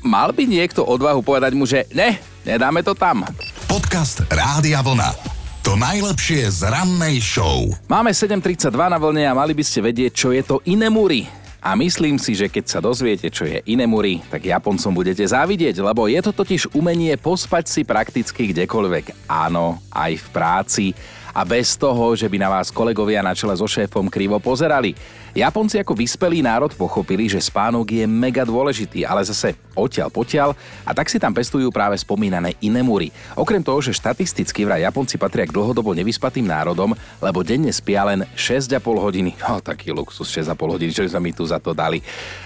mal 0.00 0.32
by 0.32 0.48
niekto 0.48 0.80
odvahu 0.80 1.20
povedať 1.20 1.52
mu, 1.52 1.68
že 1.68 1.84
ne, 1.92 2.16
nedáme 2.48 2.80
to 2.80 2.96
tam. 2.96 3.24
Podcast 3.68 4.24
Rádia 4.32 4.80
Vlna. 4.80 5.31
To 5.62 5.78
najlepšie 5.78 6.50
z 6.50 6.66
rannej 6.66 7.22
show. 7.22 7.70
Máme 7.86 8.10
7.32 8.10 8.74
na 8.74 8.98
vlne 8.98 9.30
a 9.30 9.38
mali 9.38 9.54
by 9.54 9.62
ste 9.62 9.78
vedieť, 9.78 10.10
čo 10.10 10.34
je 10.34 10.42
to 10.42 10.58
Inemuri. 10.66 11.30
A 11.62 11.78
myslím 11.78 12.18
si, 12.18 12.34
že 12.34 12.50
keď 12.50 12.64
sa 12.66 12.82
dozviete, 12.82 13.30
čo 13.30 13.46
je 13.46 13.62
Inemuri, 13.70 14.18
tak 14.26 14.42
Japoncom 14.42 14.90
budete 14.90 15.22
závidieť, 15.22 15.78
lebo 15.78 16.10
je 16.10 16.18
to 16.18 16.34
totiž 16.34 16.74
umenie 16.74 17.14
pospať 17.14 17.70
si 17.70 17.80
prakticky 17.86 18.50
kdekoľvek. 18.50 19.30
Áno, 19.30 19.78
aj 19.94 20.12
v 20.18 20.26
práci 20.34 20.84
a 21.32 21.42
bez 21.48 21.74
toho, 21.80 22.12
že 22.12 22.28
by 22.28 22.36
na 22.36 22.48
vás 22.52 22.68
kolegovia 22.68 23.24
na 23.24 23.32
čele 23.32 23.56
so 23.56 23.64
šéfom 23.64 24.12
krivo 24.12 24.36
pozerali. 24.38 24.92
Japonci 25.32 25.80
ako 25.80 25.96
vyspelý 25.96 26.44
národ 26.44 26.76
pochopili, 26.76 27.24
že 27.24 27.40
spánok 27.40 27.88
je 27.88 28.04
mega 28.04 28.44
dôležitý, 28.44 29.08
ale 29.08 29.24
zase 29.24 29.56
odtiaľ 29.72 30.12
potiaľ 30.12 30.52
a 30.84 30.92
tak 30.92 31.08
si 31.08 31.16
tam 31.16 31.32
pestujú 31.32 31.72
práve 31.72 31.96
spomínané 31.96 32.52
inemuri. 32.60 33.08
Okrem 33.32 33.64
toho, 33.64 33.80
že 33.80 33.96
štatisticky 33.96 34.68
vraj 34.68 34.84
Japonci 34.84 35.16
patria 35.16 35.48
k 35.48 35.56
dlhodobo 35.56 35.96
nevyspatým 35.96 36.44
národom, 36.44 36.92
lebo 37.24 37.40
denne 37.40 37.72
spia 37.72 38.04
len 38.04 38.28
6,5 38.36 38.76
hodiny. 38.84 39.32
Oh, 39.52 39.60
taký 39.60 39.92
luxus, 39.92 40.32
6,5 40.32 40.56
hodiny, 40.56 40.90
čo 40.96 41.04
sme 41.04 41.28
mi 41.28 41.32
tu 41.36 41.44
za 41.44 41.60
to 41.60 41.76
dali. 41.76 42.00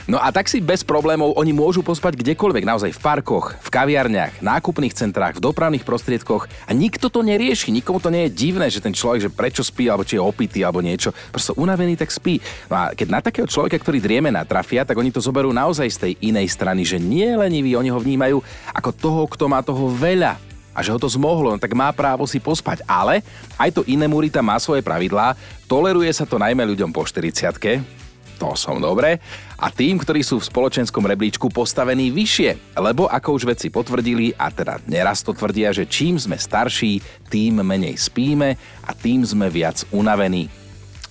No 0.07 0.23
a 0.23 0.31
tak 0.31 0.47
si 0.47 0.63
bez 0.63 0.87
problémov 0.87 1.35
oni 1.35 1.51
môžu 1.51 1.83
pospať 1.83 2.23
kdekoľvek, 2.23 2.63
naozaj 2.63 2.95
v 2.95 3.03
parkoch, 3.03 3.59
v 3.59 3.69
kaviarniach, 3.75 4.39
nákupných 4.39 4.95
centrách, 4.95 5.43
v 5.43 5.51
dopravných 5.51 5.83
prostriedkoch 5.83 6.47
a 6.47 6.71
nikto 6.71 7.11
to 7.11 7.27
nerieši, 7.27 7.75
nikomu 7.75 7.99
to 7.99 8.15
nie 8.15 8.31
je 8.31 8.47
divné, 8.47 8.71
že 8.71 8.79
ten 8.79 8.95
človek, 8.95 9.27
že 9.27 9.35
prečo 9.35 9.67
spí, 9.67 9.91
alebo 9.91 10.07
či 10.07 10.15
je 10.15 10.23
opitý, 10.23 10.63
alebo 10.63 10.79
niečo. 10.79 11.11
Prosto 11.35 11.59
unavený, 11.59 11.99
tak 11.99 12.15
spí. 12.15 12.39
No 12.71 12.75
a 12.79 12.95
keď 12.95 13.09
na 13.11 13.19
takého 13.19 13.51
človeka, 13.51 13.83
ktorý 13.83 13.99
drieme 13.99 14.31
natrafia, 14.31 14.87
tak 14.87 14.95
oni 14.95 15.11
to 15.11 15.19
zoberú 15.19 15.51
naozaj 15.51 15.91
z 15.91 15.99
tej 15.99 16.13
inej 16.23 16.55
strany, 16.55 16.87
že 16.87 17.03
nie 17.03 17.27
je 17.27 17.43
lenivý, 17.43 17.75
oni 17.75 17.91
ho 17.91 17.99
vnímajú 17.99 18.39
ako 18.79 18.91
toho, 18.95 19.23
kto 19.27 19.51
má 19.51 19.59
toho 19.67 19.91
veľa 19.91 20.39
a 20.71 20.87
že 20.87 20.95
ho 20.95 21.03
to 21.03 21.11
zmohlo, 21.11 21.51
no 21.51 21.59
tak 21.59 21.75
má 21.75 21.91
právo 21.91 22.31
si 22.31 22.39
pospať. 22.39 22.87
Ale 22.87 23.27
aj 23.59 23.75
to 23.75 23.83
iné 23.91 24.07
Murita 24.07 24.39
má 24.39 24.55
svoje 24.63 24.87
pravidlá, 24.87 25.35
toleruje 25.67 26.15
sa 26.15 26.23
to 26.23 26.39
najmä 26.39 26.63
ľuďom 26.63 26.95
po 26.95 27.03
40 27.03 28.06
to 28.37 28.53
som 28.55 28.79
dobre, 28.79 29.19
a 29.57 29.73
tým, 29.73 29.97
ktorí 29.97 30.21
sú 30.21 30.37
v 30.37 30.49
spoločenskom 30.49 31.05
rebríčku 31.09 31.49
postavení 31.49 32.13
vyššie, 32.13 32.77
lebo 32.77 33.09
ako 33.09 33.29
už 33.41 33.49
vedci 33.49 33.73
potvrdili, 33.73 34.37
a 34.37 34.53
teda 34.53 34.85
neraz 34.85 35.25
to 35.25 35.33
tvrdia, 35.33 35.73
že 35.73 35.89
čím 35.89 36.21
sme 36.21 36.37
starší, 36.37 37.01
tým 37.33 37.65
menej 37.65 37.97
spíme 37.97 38.57
a 38.85 38.91
tým 38.93 39.25
sme 39.25 39.49
viac 39.49 39.89
unavení. 39.91 40.53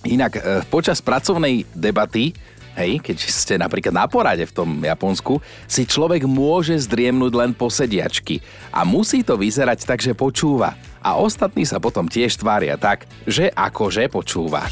Inak 0.06 0.32
e, 0.38 0.40
počas 0.70 1.02
pracovnej 1.02 1.66
debaty 1.74 2.30
Hej, 2.76 3.00
keď 3.00 3.16
ste 3.24 3.54
napríklad 3.56 3.96
na 3.96 4.06
porade 4.06 4.44
v 4.44 4.52
tom 4.52 4.70
Japonsku, 4.84 5.40
si 5.64 5.88
človek 5.88 6.28
môže 6.28 6.76
zdriemnúť 6.76 7.32
len 7.32 7.50
po 7.56 7.72
sediačky 7.72 8.44
a 8.68 8.84
musí 8.84 9.24
to 9.24 9.40
vyzerať 9.40 9.88
tak, 9.88 10.04
že 10.04 10.12
počúva. 10.12 10.76
A 11.00 11.16
ostatní 11.16 11.64
sa 11.64 11.80
potom 11.80 12.04
tiež 12.04 12.36
tvária 12.36 12.76
tak, 12.76 13.08
že 13.24 13.48
akože 13.48 14.12
počúva. 14.12 14.68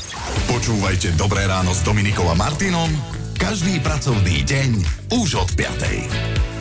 Počúvajte 0.51 1.17
Dobré 1.17 1.49
ráno 1.49 1.73
s 1.73 1.81
Dominikom 1.81 2.29
a 2.29 2.37
Martinom 2.37 2.91
každý 3.45 3.77
pracovný 3.83 4.47
deň 4.47 4.71
už 5.21 5.37
od 5.37 5.51
5. 5.53 6.54